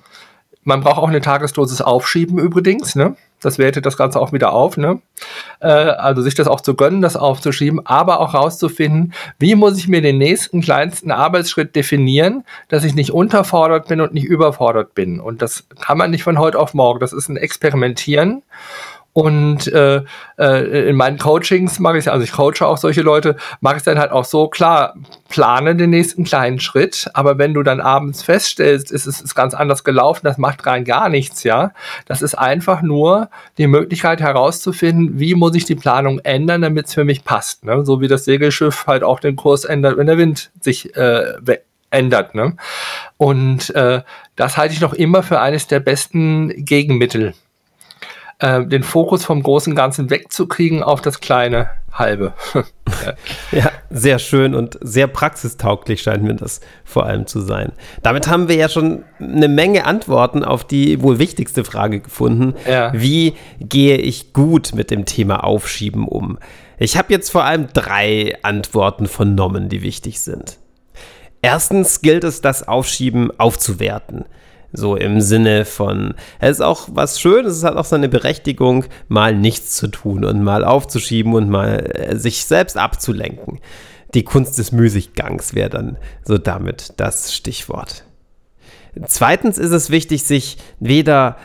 Man 0.64 0.80
braucht 0.80 1.00
auch 1.00 1.10
eine 1.10 1.22
Tagesdosis 1.22 1.82
aufschieben 1.82 2.40
übrigens. 2.40 2.96
Ne? 2.96 3.18
Das 3.42 3.58
wertet 3.58 3.86
das 3.86 3.98
Ganze 3.98 4.20
auch 4.20 4.34
wieder 4.34 4.54
auf. 4.54 4.78
Ne? 4.78 5.02
Äh, 5.60 5.68
also 5.68 6.22
sich 6.22 6.36
das 6.36 6.48
auch 6.48 6.62
zu 6.62 6.76
gönnen, 6.76 7.02
das 7.02 7.16
aufzuschieben, 7.16 7.86
aber 7.86 8.20
auch 8.20 8.34
rauszufinden, 8.34 9.14
wie 9.40 9.56
muss 9.56 9.78
ich 9.78 9.88
mir 9.88 10.02
den 10.02 10.18
nächsten 10.18 10.62
kleinsten 10.62 11.12
Arbeitsschritt 11.12 11.76
definieren, 11.76 12.44
dass 12.70 12.84
ich 12.84 12.96
nicht 12.96 13.12
unterfordert 13.12 13.88
bin 13.88 14.00
und 14.02 14.14
nicht 14.14 14.26
überfordert 14.26 14.94
bin. 14.94 15.20
Und 15.20 15.42
das 15.42 15.66
kann 15.80 15.98
man 15.98 16.12
nicht 16.12 16.24
von 16.24 16.38
heute 16.38 16.60
auf 16.60 16.74
morgen. 16.74 17.00
Das 17.00 17.14
ist 17.14 17.30
ein 17.30 17.38
Experimentieren. 17.38 18.44
Und 19.14 19.68
äh, 19.68 20.04
äh, 20.40 20.90
in 20.90 20.96
meinen 20.96 21.18
Coachings 21.18 21.80
mache 21.80 21.98
ich, 21.98 22.10
also 22.10 22.24
ich 22.24 22.32
coache 22.32 22.66
auch 22.66 22.78
solche 22.78 23.02
Leute, 23.02 23.36
mache 23.60 23.78
ich 23.78 23.84
dann 23.84 24.00
halt 24.00 24.12
auch 24.12 24.24
so, 24.24 24.48
klar, 24.48 24.96
plane 25.28 25.76
den 25.76 25.90
nächsten 25.90 26.24
kleinen 26.24 26.62
Schritt, 26.62 27.10
aber 27.14 27.38
wenn 27.38 27.54
du 27.54 27.62
dann 27.62 27.82
abends 27.82 28.24
feststellst, 28.24 28.90
ist 28.90 29.08
es 29.08 29.20
ist 29.20 29.36
ganz 29.36 29.54
anders 29.54 29.84
gelaufen, 29.84 30.22
das 30.24 30.38
macht 30.38 30.66
rein 30.66 30.86
gar 30.86 31.10
nichts, 31.10 31.44
ja. 31.44 31.74
Das 32.06 32.22
ist 32.22 32.36
einfach 32.36 32.82
nur 32.82 33.30
die 33.58 33.68
Möglichkeit 33.68 34.22
herauszufinden, 34.22 35.20
wie 35.20 35.36
muss 35.36 35.56
ich 35.56 35.66
die 35.66 35.76
Planung 35.76 36.20
ändern, 36.20 36.62
damit 36.62 36.88
es 36.88 36.94
für 36.94 37.04
mich 37.04 37.26
passt. 37.26 37.66
Ne? 37.66 37.84
So 37.84 38.00
wie 38.00 38.08
das 38.08 38.24
Segelschiff 38.24 38.88
halt 38.88 39.04
auch 39.04 39.20
den 39.20 39.36
Kurs 39.36 39.66
ändert, 39.66 39.98
wenn 39.98 40.08
der 40.08 40.18
Wind 40.18 40.52
sich 40.62 40.96
äh, 40.96 41.34
ändert. 41.90 42.34
Ne? 42.34 42.56
Und 43.18 43.76
äh, 43.76 44.02
das 44.38 44.58
halte 44.58 44.74
ich 44.74 44.82
noch 44.82 44.94
immer 44.94 45.22
für 45.22 45.42
eines 45.42 45.68
der 45.68 45.82
besten 45.82 46.66
Gegenmittel 46.66 47.34
äh, 48.42 48.66
den 48.66 48.84
Fokus 48.84 49.24
vom 49.24 49.44
großen 49.44 49.76
Ganzen 49.76 50.10
wegzukriegen 50.10 50.82
auf 50.82 51.00
das 51.02 51.20
kleine 51.20 51.70
halbe. 51.94 52.34
ja, 53.52 53.72
sehr 53.92 54.18
schön 54.18 54.56
und 54.56 54.80
sehr 54.82 55.08
praxistauglich 55.08 56.02
scheint 56.02 56.24
mir 56.24 56.34
das 56.34 56.60
vor 56.84 57.06
allem 57.06 57.28
zu 57.28 57.40
sein. 57.42 57.74
Damit 58.02 58.28
haben 58.28 58.48
wir 58.48 58.56
ja 58.56 58.68
schon 58.68 59.04
eine 59.20 59.48
Menge 59.48 59.86
Antworten 59.86 60.44
auf 60.44 60.64
die 60.64 61.02
wohl 61.04 61.20
wichtigste 61.20 61.64
Frage 61.64 62.00
gefunden. 62.00 62.56
Ja. 62.68 62.92
Wie 62.94 63.36
gehe 63.60 63.98
ich 63.98 64.34
gut 64.34 64.74
mit 64.74 64.90
dem 64.90 65.06
Thema 65.06 65.44
Aufschieben 65.44 66.08
um? 66.08 66.40
Ich 66.80 66.98
habe 66.98 67.14
jetzt 67.14 67.30
vor 67.30 67.44
allem 67.44 67.68
drei 67.74 68.40
Antworten 68.42 69.06
vernommen, 69.06 69.70
die 69.70 69.84
wichtig 69.84 70.20
sind. 70.20 70.58
Erstens 71.44 72.02
gilt 72.02 72.24
es, 72.24 72.42
das 72.42 72.68
Aufschieben 72.68 73.32
aufzuwerten. 73.40 74.26
So 74.74 74.96
im 74.96 75.20
Sinne 75.20 75.66
von, 75.66 76.14
es 76.40 76.52
ist 76.52 76.62
auch 76.62 76.88
was 76.94 77.20
Schönes, 77.20 77.58
es 77.58 77.64
hat 77.64 77.76
auch 77.76 77.86
seine 77.86 78.08
Berechtigung, 78.08 78.86
mal 79.10 79.36
nichts 79.36 79.76
zu 79.76 79.88
tun 79.88 80.24
und 80.24 80.44
mal 80.44 80.64
aufzuschieben 80.64 81.34
und 81.34 81.50
mal 81.50 81.92
äh, 81.94 82.18
sich 82.18 82.46
selbst 82.46 82.78
abzulenken. 82.78 83.60
Die 84.14 84.24
Kunst 84.24 84.58
des 84.58 84.72
Müßiggangs 84.72 85.56
wäre 85.56 85.70
dann 85.70 85.98
so 86.24 86.38
damit 86.38 86.94
das 86.98 87.34
Stichwort. 87.34 88.06
Zweitens 89.08 89.58
ist 89.58 89.72
es 89.72 89.90
wichtig, 89.90 90.24
sich 90.24 90.58
weder 90.80 91.38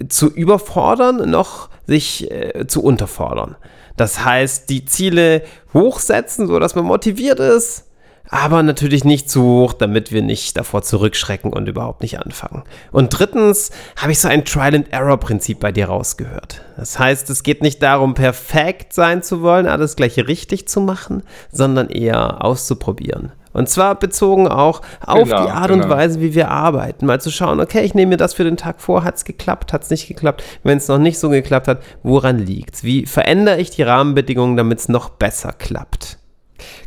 äh, 0.00 0.08
zu 0.08 0.28
überfordern 0.28 1.30
noch 1.30 1.68
sich 1.86 2.30
äh, 2.30 2.66
zu 2.66 2.82
unterfordern. 2.82 3.56
Das 3.96 4.24
heißt, 4.24 4.68
die 4.68 4.84
Ziele 4.84 5.42
hochsetzen, 5.72 6.46
sodass 6.48 6.74
man 6.74 6.84
motiviert 6.84 7.40
ist, 7.40 7.85
aber 8.28 8.62
natürlich 8.62 9.04
nicht 9.04 9.30
zu 9.30 9.42
hoch, 9.42 9.72
damit 9.72 10.12
wir 10.12 10.22
nicht 10.22 10.56
davor 10.56 10.82
zurückschrecken 10.82 11.52
und 11.52 11.68
überhaupt 11.68 12.02
nicht 12.02 12.18
anfangen. 12.18 12.64
Und 12.92 13.10
drittens 13.10 13.70
habe 13.96 14.12
ich 14.12 14.20
so 14.20 14.28
ein 14.28 14.44
Trial-and-Error-Prinzip 14.44 15.60
bei 15.60 15.72
dir 15.72 15.86
rausgehört. 15.86 16.62
Das 16.76 16.98
heißt, 16.98 17.30
es 17.30 17.42
geht 17.42 17.62
nicht 17.62 17.82
darum, 17.82 18.14
perfekt 18.14 18.92
sein 18.92 19.22
zu 19.22 19.42
wollen, 19.42 19.66
alles 19.66 19.96
gleich 19.96 20.18
richtig 20.18 20.68
zu 20.68 20.80
machen, 20.80 21.22
sondern 21.50 21.88
eher 21.88 22.44
auszuprobieren. 22.44 23.32
Und 23.56 23.70
zwar 23.70 23.94
bezogen 23.94 24.48
auch 24.48 24.82
auf 25.00 25.30
genau, 25.30 25.46
die 25.46 25.50
Art 25.50 25.68
genau. 25.68 25.84
und 25.84 25.90
Weise, 25.90 26.20
wie 26.20 26.34
wir 26.34 26.50
arbeiten. 26.50 27.06
Mal 27.06 27.22
zu 27.22 27.30
schauen, 27.30 27.58
okay, 27.58 27.82
ich 27.86 27.94
nehme 27.94 28.10
mir 28.10 28.16
das 28.18 28.34
für 28.34 28.44
den 28.44 28.58
Tag 28.58 28.82
vor, 28.82 29.02
hat 29.02 29.16
es 29.16 29.24
geklappt, 29.24 29.72
hat 29.72 29.82
es 29.82 29.88
nicht 29.88 30.06
geklappt. 30.08 30.44
Wenn 30.62 30.76
es 30.76 30.88
noch 30.88 30.98
nicht 30.98 31.18
so 31.18 31.30
geklappt 31.30 31.66
hat, 31.66 31.82
woran 32.02 32.38
liegt 32.38 32.74
es? 32.74 32.84
Wie 32.84 33.06
verändere 33.06 33.58
ich 33.58 33.70
die 33.70 33.82
Rahmenbedingungen, 33.82 34.58
damit 34.58 34.80
es 34.80 34.90
noch 34.90 35.08
besser 35.08 35.54
klappt? 35.54 36.18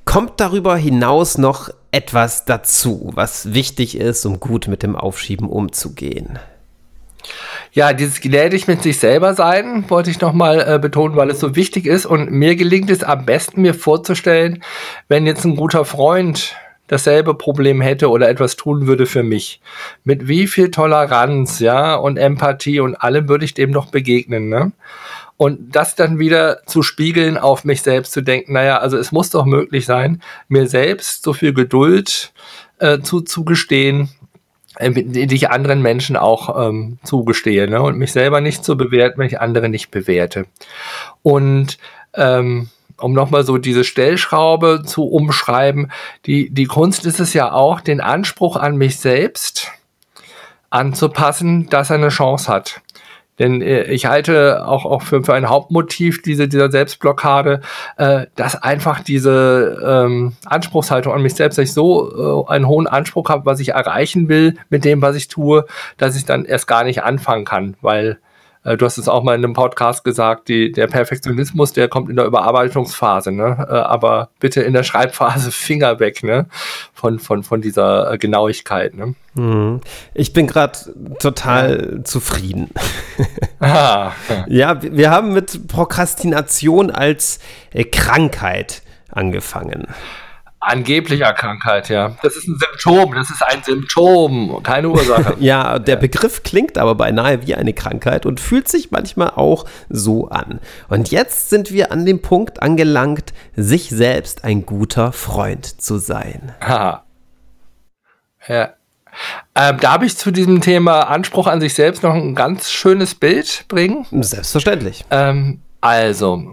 Kommt 0.06 0.40
darüber 0.40 0.76
hinaus 0.76 1.38
noch 1.38 1.70
etwas 1.92 2.46
dazu, 2.46 3.12
was 3.14 3.54
wichtig 3.54 3.98
ist, 3.98 4.26
um 4.26 4.40
gut 4.40 4.68
mit 4.68 4.84
dem 4.84 4.96
Aufschieben 4.96 5.48
umzugehen? 5.48 6.40
Ja, 7.72 7.94
dieses 7.94 8.22
gnädig 8.22 8.68
mit 8.68 8.82
sich 8.82 8.98
selber 8.98 9.34
sein, 9.36 9.86
wollte 9.90 10.10
ich 10.10 10.22
nochmal 10.22 10.66
äh, 10.68 10.80
betonen, 10.80 11.16
weil 11.16 11.30
es 11.30 11.40
so 11.40 11.56
wichtig 11.56 11.86
ist. 11.86 12.06
Und 12.06 12.32
mir 12.32 12.56
gelingt 12.56 12.90
es 12.90 13.04
am 13.04 13.26
besten, 13.26 13.62
mir 13.62 13.74
vorzustellen, 13.74 14.64
wenn 15.08 15.28
jetzt 15.28 15.46
ein 15.46 15.56
guter 15.56 15.86
Freund 15.86 16.56
dasselbe 16.88 17.36
Problem 17.36 17.82
hätte 17.82 18.10
oder 18.10 18.28
etwas 18.28 18.56
tun 18.56 18.88
würde 18.88 19.06
für 19.06 19.22
mich. 19.22 19.62
Mit 20.04 20.28
wie 20.28 20.48
viel 20.48 20.72
Toleranz, 20.72 21.60
ja, 21.60 21.96
und 21.96 22.18
Empathie 22.18 22.80
und 22.80 22.96
allem 22.96 23.30
würde 23.30 23.46
ich 23.46 23.54
dem 23.54 23.70
noch 23.70 23.92
begegnen, 23.92 24.50
ne? 24.50 24.72
Und 25.40 25.74
das 25.74 25.96
dann 25.96 26.20
wieder 26.20 26.66
zu 26.66 26.84
spiegeln, 26.84 27.38
auf 27.38 27.64
mich 27.64 27.82
selbst 27.82 28.12
zu 28.12 28.20
denken, 28.20 28.52
naja, 28.52 28.80
also 28.80 28.98
es 28.98 29.14
muss 29.14 29.30
doch 29.30 29.46
möglich 29.46 29.86
sein, 29.86 30.22
mir 30.50 30.68
selbst 30.68 31.24
so 31.24 31.32
viel 31.32 31.54
Geduld 31.54 32.34
äh, 32.80 33.00
zuzugestehen, 33.00 34.10
äh, 34.76 34.92
die 34.92 35.34
ich 35.34 35.50
anderen 35.50 35.82
Menschen 35.82 36.18
auch 36.18 36.68
ähm, 36.68 37.00
zugestehe, 37.04 37.70
ne? 37.70 37.82
und 37.82 37.98
mich 37.98 38.12
selber 38.12 38.42
nicht 38.42 38.66
zu 38.66 38.76
bewerten, 38.76 39.18
wenn 39.18 39.28
ich 39.28 39.40
andere 39.40 39.70
nicht 39.70 39.92
bewerte. 39.92 40.46
Und 41.22 41.78
ähm, 42.16 42.68
um 42.98 43.14
nochmal 43.14 43.46
so 43.46 43.58
diese 43.58 43.86
Stellschraube 43.86 44.82
zu 44.86 45.06
umschreiben, 45.06 45.90
die, 46.26 46.50
die 46.50 46.66
Kunst 46.66 47.06
ist 47.06 47.22
es 47.22 47.34
ja 47.34 47.54
auch, 47.54 47.80
den 47.80 48.02
Anspruch 48.02 48.58
an 48.58 48.76
mich 48.76 48.98
selbst 49.00 49.72
anzupassen, 50.70 51.70
dass 51.70 51.92
er 51.92 51.96
eine 51.96 52.10
Chance 52.10 52.52
hat 52.52 52.82
Denn 53.40 53.62
äh, 53.62 53.84
ich 53.84 54.06
halte 54.06 54.68
auch, 54.68 54.86
auch 54.86 55.02
für, 55.02 55.24
für 55.24 55.34
ein 55.34 55.50
Hauptmotiv 55.50 56.22
diese, 56.22 56.48
dieser 56.48 56.70
Selbstblockade, 56.70 57.62
äh, 57.98 58.28
dass 58.36 58.62
einfach 58.62 59.02
diese 59.02 59.82
ähm, 59.86 60.34
Anspruchshaltung 60.46 61.14
an 61.14 61.22
mich 61.22 61.36
selbst, 61.36 61.58
dass 61.58 61.70
ich 61.70 61.74
so 61.74 62.46
äh, 62.48 62.52
einen 62.52 62.68
hohen 62.68 62.88
Anspruch 62.88 63.30
habe, 63.30 63.46
was 63.46 63.60
ich 63.60 63.70
erreichen 63.70 64.30
will 64.30 64.58
mit 64.70 64.86
dem, 64.86 65.02
was 65.02 65.16
ich 65.16 65.30
tue, 65.30 65.66
dass 65.98 66.16
ich 66.16 66.26
dann 66.26 66.46
erst 66.46 66.68
gar 66.68 66.84
nicht 66.84 67.04
anfangen 67.04 67.46
kann, 67.46 67.76
weil 67.82 68.20
du 68.64 68.86
hast 68.86 68.98
es 68.98 69.08
auch 69.08 69.24
mal 69.24 69.36
in 69.36 69.44
einem 69.44 69.54
Podcast 69.54 70.04
gesagt, 70.04 70.50
die, 70.50 70.72
der 70.72 70.88
Perfektionismus, 70.88 71.74
der 71.74 71.88
kommt 71.88 72.10
in 72.10 72.16
der 72.18 72.26
Überarbeitungsphase, 72.26 73.32
ne? 73.32 73.68
Äh, 73.70 73.74
aber 73.74 74.30
bitte 74.40 74.62
in 74.62 74.74
der 74.74 74.84
Schreibphase 74.84 75.52
Finger 75.54 76.00
weg, 76.00 76.24
ne? 76.24 76.48
Von, 76.94 77.20
von, 77.20 77.44
von 77.44 77.62
dieser 77.62 78.14
äh, 78.14 78.18
Genauigkeit, 78.18 78.96
ne? 78.96 79.16
Mhm. 79.36 79.82
Ich 80.14 80.34
bin 80.34 80.48
gerade 80.48 80.78
total 81.20 82.02
zufrieden. 82.04 82.70
Ah, 83.62 84.14
ja. 84.48 84.76
ja, 84.76 84.82
wir 84.82 85.12
haben 85.12 85.34
mit 85.34 85.68
Prokrastination 85.68 86.92
als 86.92 87.40
Krankheit 87.92 88.84
angefangen. 89.12 89.88
Angeblicher 90.62 91.32
Krankheit, 91.32 91.88
ja. 91.88 92.18
Das 92.22 92.36
ist 92.36 92.48
ein 92.48 92.58
Symptom, 92.60 93.16
das 93.16 93.30
ist 93.30 93.42
ein 93.42 93.64
Symptom, 93.64 94.62
keine 94.62 94.90
Ursache. 94.90 95.36
ja, 95.40 95.80
der 95.80 95.96
Begriff 95.96 96.44
klingt 96.44 96.78
aber 96.78 96.96
beinahe 96.96 97.48
wie 97.48 97.56
eine 97.56 97.72
Krankheit 97.72 98.26
und 98.26 98.42
fühlt 98.42 98.68
sich 98.68 98.92
manchmal 98.92 99.32
auch 99.32 99.66
so 99.88 100.28
an. 100.28 100.60
Und 100.90 101.12
jetzt 101.12 101.50
sind 101.50 101.72
wir 101.72 101.94
an 101.94 102.06
dem 102.06 102.22
Punkt 102.22 102.62
angelangt, 102.62 103.34
sich 103.56 103.90
selbst 103.90 104.44
ein 104.44 104.66
guter 104.66 105.14
Freund 105.14 105.82
zu 105.82 105.98
sein. 105.98 106.52
Haha. 106.60 107.06
Ja. 108.48 108.74
Ähm, 109.56 109.80
darf 109.80 110.04
ich 110.04 110.18
zu 110.18 110.32
diesem 110.32 110.60
Thema 110.60 111.04
Anspruch 111.10 111.48
an 111.48 111.62
sich 111.62 111.74
selbst 111.74 112.04
noch 112.04 112.14
ein 112.14 112.36
ganz 112.36 112.70
schönes 112.70 113.16
Bild 113.16 113.66
bringen? 113.70 114.06
Selbstverständlich. 114.12 115.06
Ähm, 115.10 115.62
also, 115.80 116.44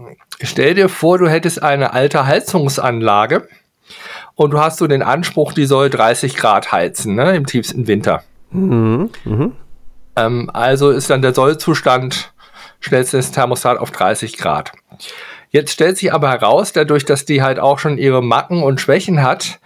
stell 0.41 0.75
dir 0.75 0.87
vor, 0.87 1.17
du 1.17 1.29
hättest 1.29 1.61
eine 1.61 1.91
alte 1.93 2.25
Heizungsanlage 2.25 3.47
und 4.37 4.51
du 4.51 4.59
hast 4.59 4.77
so 4.77 4.85
den 4.87 5.01
Anspruch, 5.01 5.51
die 5.51 5.65
soll 5.65 5.89
30 5.89 6.37
Grad 6.37 6.71
heizen, 6.71 7.15
ne, 7.15 7.35
im 7.35 7.47
tiefsten 7.47 7.87
Winter. 7.87 8.23
Mhm. 8.51 9.09
Mhm. 9.25 9.53
Ähm, 10.15 10.49
also 10.53 10.91
ist 10.91 11.09
dann 11.09 11.23
der 11.23 11.33
Sollzustand, 11.33 12.31
stellst 12.81 13.13
du 13.13 13.17
das 13.17 13.31
Thermostat 13.31 13.79
auf 13.79 13.89
30 13.89 14.37
Grad. 14.37 14.73
Jetzt 15.49 15.71
stellt 15.71 15.97
sich 15.97 16.13
aber 16.13 16.29
heraus, 16.29 16.71
dadurch, 16.71 17.03
dass 17.03 17.25
die 17.25 17.41
halt 17.41 17.57
auch 17.57 17.79
schon 17.79 17.97
ihre 17.97 18.23
Macken 18.23 18.61
und 18.61 18.79
Schwächen 18.79 19.23
hat, 19.23 19.59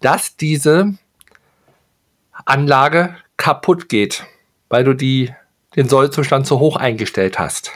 dass 0.00 0.36
diese 0.36 0.94
Anlage 2.44 3.14
kaputt 3.36 3.88
geht, 3.88 4.26
weil 4.68 4.82
du 4.82 4.94
die, 4.94 5.32
den 5.76 5.88
Sollzustand 5.88 6.48
zu 6.48 6.58
hoch 6.58 6.76
eingestellt 6.76 7.38
hast. 7.38 7.70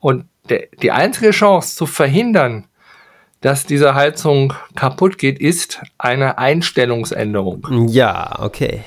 Und 0.00 0.26
die 0.82 0.90
einzige 0.90 1.30
Chance 1.30 1.76
zu 1.76 1.86
verhindern, 1.86 2.66
dass 3.42 3.66
diese 3.66 3.94
Heizung 3.94 4.54
kaputt 4.74 5.18
geht, 5.18 5.38
ist 5.38 5.82
eine 5.98 6.38
Einstellungsänderung. 6.38 7.88
Ja, 7.88 8.38
okay. 8.40 8.82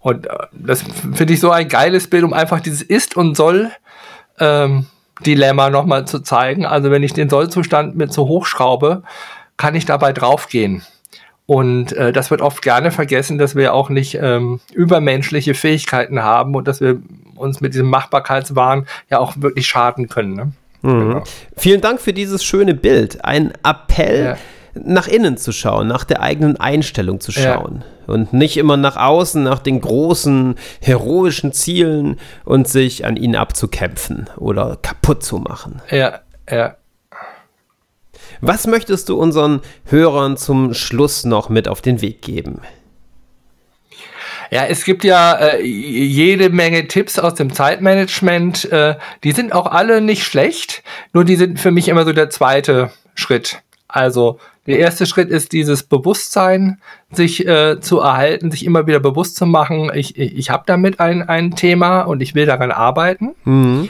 Und 0.00 0.26
äh, 0.26 0.30
das 0.52 0.82
finde 1.14 1.32
ich 1.32 1.40
so 1.40 1.50
ein 1.50 1.68
geiles 1.68 2.10
Bild, 2.10 2.24
um 2.24 2.32
einfach 2.32 2.60
dieses 2.60 2.82
Ist 2.82 3.16
und 3.16 3.36
Soll 3.36 3.70
ähm, 4.38 4.86
Dilemma 5.24 5.70
nochmal 5.70 6.06
zu 6.06 6.20
zeigen. 6.20 6.66
Also 6.66 6.90
wenn 6.90 7.04
ich 7.04 7.12
den 7.12 7.30
Sollzustand 7.30 7.96
mit 7.96 8.12
so 8.12 8.26
hochschraube, 8.26 9.04
kann 9.56 9.76
ich 9.76 9.86
dabei 9.86 10.12
draufgehen. 10.12 10.82
Und 11.46 11.92
äh, 11.92 12.12
das 12.12 12.30
wird 12.30 12.40
oft 12.40 12.62
gerne 12.62 12.90
vergessen, 12.90 13.38
dass 13.38 13.54
wir 13.54 13.74
auch 13.74 13.90
nicht 13.90 14.18
ähm, 14.20 14.60
übermenschliche 14.72 15.54
Fähigkeiten 15.54 16.22
haben 16.22 16.54
und 16.54 16.66
dass 16.66 16.80
wir 16.80 17.00
uns 17.36 17.60
mit 17.60 17.74
diesem 17.74 17.90
Machbarkeitswahn 17.90 18.86
ja 19.10 19.18
auch 19.18 19.34
wirklich 19.36 19.66
schaden 19.66 20.08
können. 20.08 20.34
Ne? 20.34 20.52
Mhm. 20.82 20.88
Genau. 20.88 21.24
Vielen 21.56 21.80
Dank 21.80 22.00
für 22.00 22.12
dieses 22.12 22.44
schöne 22.44 22.74
Bild. 22.74 23.24
Ein 23.24 23.52
Appell. 23.62 24.24
Ja 24.24 24.38
nach 24.74 25.06
innen 25.06 25.36
zu 25.36 25.52
schauen, 25.52 25.86
nach 25.86 26.04
der 26.04 26.22
eigenen 26.22 26.58
Einstellung 26.58 27.20
zu 27.20 27.32
schauen 27.32 27.84
ja. 28.06 28.14
und 28.14 28.32
nicht 28.32 28.56
immer 28.56 28.76
nach 28.76 28.96
außen, 28.96 29.42
nach 29.42 29.58
den 29.58 29.80
großen, 29.80 30.56
heroischen 30.80 31.52
Zielen 31.52 32.18
und 32.44 32.68
sich 32.68 33.04
an 33.04 33.16
ihnen 33.16 33.36
abzukämpfen 33.36 34.30
oder 34.36 34.78
kaputt 34.80 35.22
zu 35.22 35.38
machen. 35.38 35.82
Ja, 35.90 36.20
ja. 36.50 36.76
Was 38.40 38.66
möchtest 38.66 39.08
du 39.08 39.16
unseren 39.16 39.60
Hörern 39.84 40.36
zum 40.36 40.74
Schluss 40.74 41.24
noch 41.24 41.48
mit 41.48 41.68
auf 41.68 41.80
den 41.80 42.00
Weg 42.00 42.22
geben? 42.22 42.60
Ja, 44.52 44.66
es 44.66 44.84
gibt 44.84 45.02
ja 45.02 45.32
äh, 45.32 45.62
jede 45.64 46.50
Menge 46.50 46.86
Tipps 46.86 47.18
aus 47.18 47.36
dem 47.36 47.54
Zeitmanagement. 47.54 48.70
Äh, 48.70 48.96
die 49.24 49.32
sind 49.32 49.54
auch 49.54 49.64
alle 49.64 50.02
nicht 50.02 50.24
schlecht, 50.24 50.82
nur 51.14 51.24
die 51.24 51.36
sind 51.36 51.58
für 51.58 51.70
mich 51.70 51.88
immer 51.88 52.04
so 52.04 52.12
der 52.12 52.28
zweite 52.28 52.90
Schritt. 53.14 53.62
Also 53.88 54.38
der 54.66 54.78
erste 54.78 55.06
Schritt 55.06 55.30
ist 55.30 55.52
dieses 55.52 55.84
Bewusstsein, 55.84 56.82
sich 57.10 57.46
äh, 57.46 57.80
zu 57.80 58.00
erhalten, 58.00 58.50
sich 58.50 58.66
immer 58.66 58.86
wieder 58.86 59.00
bewusst 59.00 59.36
zu 59.36 59.46
machen, 59.46 59.90
ich, 59.94 60.18
ich, 60.18 60.36
ich 60.36 60.50
habe 60.50 60.64
damit 60.66 61.00
ein, 61.00 61.26
ein 61.26 61.56
Thema 61.56 62.02
und 62.02 62.20
ich 62.20 62.34
will 62.34 62.44
daran 62.44 62.72
arbeiten. 62.72 63.34
Mhm. 63.44 63.88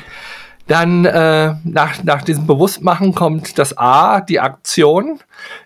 Dann 0.68 1.05
äh, 1.05 1.55
nach, 1.64 2.05
nach 2.05 2.22
diesem 2.22 2.46
Bewusstmachen 2.46 3.16
kommt 3.16 3.59
das 3.59 3.77
A, 3.77 4.20
die 4.20 4.38
Aktion, 4.38 5.18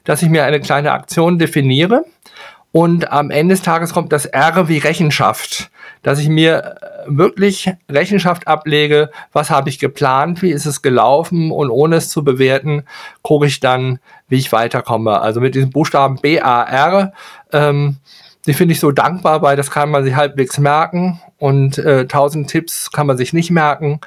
dass 0.04 0.22
ich 0.22 0.30
mir 0.30 0.44
eine 0.44 0.60
kleine 0.60 0.92
Aktion 0.92 1.38
definiere. 1.38 2.06
Und 2.76 3.10
am 3.10 3.30
Ende 3.30 3.54
des 3.54 3.62
Tages 3.62 3.94
kommt 3.94 4.12
das 4.12 4.26
R 4.26 4.68
wie 4.68 4.76
Rechenschaft, 4.76 5.70
dass 6.02 6.18
ich 6.18 6.28
mir 6.28 6.76
äh, 6.82 7.04
wirklich 7.06 7.72
Rechenschaft 7.90 8.46
ablege, 8.46 9.10
was 9.32 9.48
habe 9.48 9.70
ich 9.70 9.78
geplant, 9.78 10.42
wie 10.42 10.50
ist 10.50 10.66
es 10.66 10.82
gelaufen 10.82 11.52
und 11.52 11.70
ohne 11.70 11.96
es 11.96 12.10
zu 12.10 12.22
bewerten, 12.22 12.82
gucke 13.22 13.46
ich 13.46 13.60
dann, 13.60 13.98
wie 14.28 14.36
ich 14.36 14.52
weiterkomme. 14.52 15.22
Also 15.22 15.40
mit 15.40 15.54
diesem 15.54 15.70
Buchstaben 15.70 16.16
B, 16.20 16.38
A, 16.42 16.64
R, 16.64 17.14
ähm, 17.50 17.96
die 18.44 18.52
finde 18.52 18.72
ich 18.72 18.80
so 18.80 18.90
dankbar, 18.90 19.40
weil 19.40 19.56
das 19.56 19.70
kann 19.70 19.90
man 19.90 20.04
sich 20.04 20.14
halbwegs 20.14 20.58
merken 20.58 21.18
und 21.38 21.78
äh, 21.78 22.06
tausend 22.06 22.50
Tipps 22.50 22.92
kann 22.92 23.06
man 23.06 23.16
sich 23.16 23.32
nicht 23.32 23.50
merken. 23.50 24.02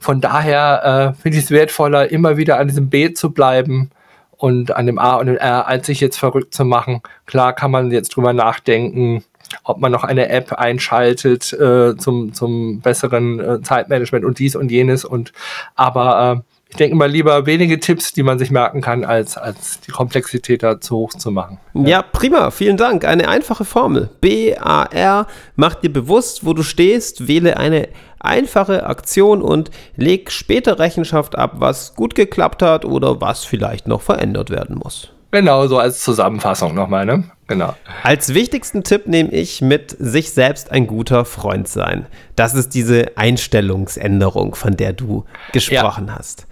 Von 0.00 0.20
daher 0.20 1.14
äh, 1.14 1.22
finde 1.22 1.38
ich 1.38 1.44
es 1.44 1.50
wertvoller, 1.52 2.10
immer 2.10 2.36
wieder 2.36 2.58
an 2.58 2.66
diesem 2.66 2.90
B 2.90 3.12
zu 3.12 3.30
bleiben 3.30 3.92
und 4.38 4.74
an 4.74 4.86
dem 4.86 4.98
A 4.98 5.16
und 5.16 5.26
dem 5.26 5.36
R, 5.36 5.66
als 5.66 5.86
sich 5.86 6.00
jetzt 6.00 6.16
verrückt 6.16 6.54
zu 6.54 6.64
machen. 6.64 7.02
Klar 7.26 7.52
kann 7.52 7.70
man 7.70 7.90
jetzt 7.90 8.16
drüber 8.16 8.32
nachdenken, 8.32 9.24
ob 9.64 9.78
man 9.78 9.92
noch 9.92 10.04
eine 10.04 10.28
App 10.28 10.52
einschaltet 10.52 11.52
äh, 11.52 11.96
zum, 11.96 12.32
zum 12.32 12.80
besseren 12.80 13.40
äh, 13.40 13.62
Zeitmanagement 13.62 14.24
und 14.24 14.38
dies 14.38 14.56
und 14.56 14.70
jenes 14.70 15.04
und 15.04 15.32
aber 15.74 16.44
äh, 16.44 16.57
ich 16.70 16.76
denke 16.76 16.96
mal 16.96 17.10
lieber 17.10 17.46
wenige 17.46 17.80
Tipps, 17.80 18.12
die 18.12 18.22
man 18.22 18.38
sich 18.38 18.50
merken 18.50 18.82
kann, 18.82 19.04
als, 19.04 19.38
als 19.38 19.80
die 19.80 19.90
Komplexität 19.90 20.62
da 20.62 20.80
zu 20.80 20.96
hoch 20.96 21.10
zu 21.14 21.30
machen. 21.30 21.58
Ja. 21.72 21.88
ja, 21.88 22.02
prima, 22.02 22.50
vielen 22.50 22.76
Dank. 22.76 23.06
Eine 23.06 23.28
einfache 23.28 23.64
Formel. 23.64 24.10
B-A-R, 24.20 25.26
mach 25.56 25.74
dir 25.76 25.92
bewusst, 25.92 26.44
wo 26.44 26.52
du 26.52 26.62
stehst, 26.62 27.26
wähle 27.26 27.56
eine 27.56 27.88
einfache 28.20 28.84
Aktion 28.84 29.40
und 29.40 29.70
leg 29.96 30.30
später 30.30 30.78
Rechenschaft 30.78 31.38
ab, 31.38 31.54
was 31.54 31.94
gut 31.94 32.14
geklappt 32.14 32.62
hat 32.62 32.84
oder 32.84 33.20
was 33.20 33.44
vielleicht 33.44 33.88
noch 33.88 34.02
verändert 34.02 34.50
werden 34.50 34.76
muss. 34.76 35.10
Genau, 35.30 35.66
so 35.66 35.78
als 35.78 36.00
Zusammenfassung 36.00 36.74
nochmal, 36.74 37.04
ne? 37.04 37.24
Genau. 37.48 37.74
Als 38.02 38.34
wichtigsten 38.34 38.82
Tipp 38.82 39.06
nehme 39.06 39.30
ich 39.30 39.60
mit 39.60 39.96
sich 39.98 40.32
selbst 40.32 40.70
ein 40.70 40.86
guter 40.86 41.24
Freund 41.24 41.68
sein. 41.68 42.06
Das 42.36 42.54
ist 42.54 42.74
diese 42.74 43.16
Einstellungsänderung, 43.16 44.54
von 44.54 44.76
der 44.76 44.92
du 44.92 45.24
gesprochen 45.52 46.08
ja. 46.08 46.16
hast. 46.18 46.47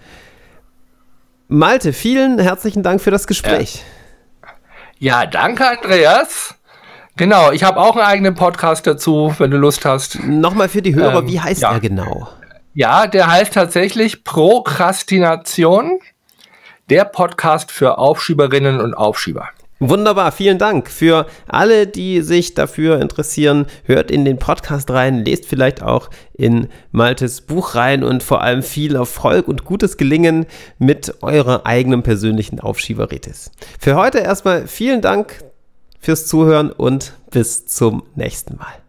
Malte, 1.49 1.93
vielen 1.93 2.39
herzlichen 2.39 2.83
Dank 2.83 3.01
für 3.01 3.09
das 3.09 3.25
Gespräch. 3.25 3.81
Ja, 4.99 5.21
ja 5.21 5.25
danke, 5.25 5.65
Andreas. 5.65 6.55
Genau, 7.15 7.51
ich 7.51 7.63
habe 7.63 7.79
auch 7.79 7.95
einen 7.95 8.05
eigenen 8.05 8.35
Podcast 8.35 8.85
dazu, 8.85 9.33
wenn 9.37 9.51
du 9.51 9.57
Lust 9.57 9.85
hast. 9.85 10.21
Nochmal 10.23 10.67
für 10.67 10.81
die 10.81 10.93
Hörer, 10.93 11.19
ähm, 11.19 11.27
wie 11.27 11.39
heißt 11.39 11.61
ja. 11.61 11.71
er 11.71 11.79
genau? 11.79 12.27
Ja, 12.73 13.07
der 13.07 13.31
heißt 13.31 13.53
tatsächlich 13.53 14.25
Prokrastination, 14.25 15.99
der 16.89 17.05
Podcast 17.05 17.71
für 17.71 17.97
Aufschieberinnen 17.97 18.81
und 18.81 18.93
Aufschieber. 18.93 19.47
Wunderbar, 19.79 20.31
vielen 20.31 20.57
Dank. 20.57 20.89
Für 20.89 21.27
alle, 21.47 21.85
die 21.85 22.21
sich 22.21 22.55
dafür 22.55 22.99
interessieren, 22.99 23.67
hört 23.83 24.09
in 24.09 24.25
den 24.25 24.39
Podcast 24.39 24.89
rein, 24.89 25.23
lest 25.23 25.45
vielleicht 25.45 25.83
auch 25.83 26.09
in 26.33 26.67
Maltes 26.91 27.41
Buch 27.41 27.75
rein 27.75 28.03
und 28.03 28.23
vor 28.23 28.41
allem 28.41 28.63
viel 28.63 28.95
Erfolg 28.95 29.47
und 29.47 29.65
gutes 29.65 29.97
Gelingen 29.97 30.47
mit 30.79 31.21
eurer 31.21 31.65
eigenen 31.65 32.01
persönlichen 32.01 32.59
Aufschieberitis. 32.59 33.51
Für 33.79 33.95
heute 33.95 34.19
erstmal 34.19 34.67
vielen 34.67 35.01
Dank 35.01 35.43
fürs 35.99 36.25
Zuhören 36.25 36.71
und 36.71 37.13
bis 37.29 37.67
zum 37.67 38.03
nächsten 38.15 38.57
Mal. 38.57 38.86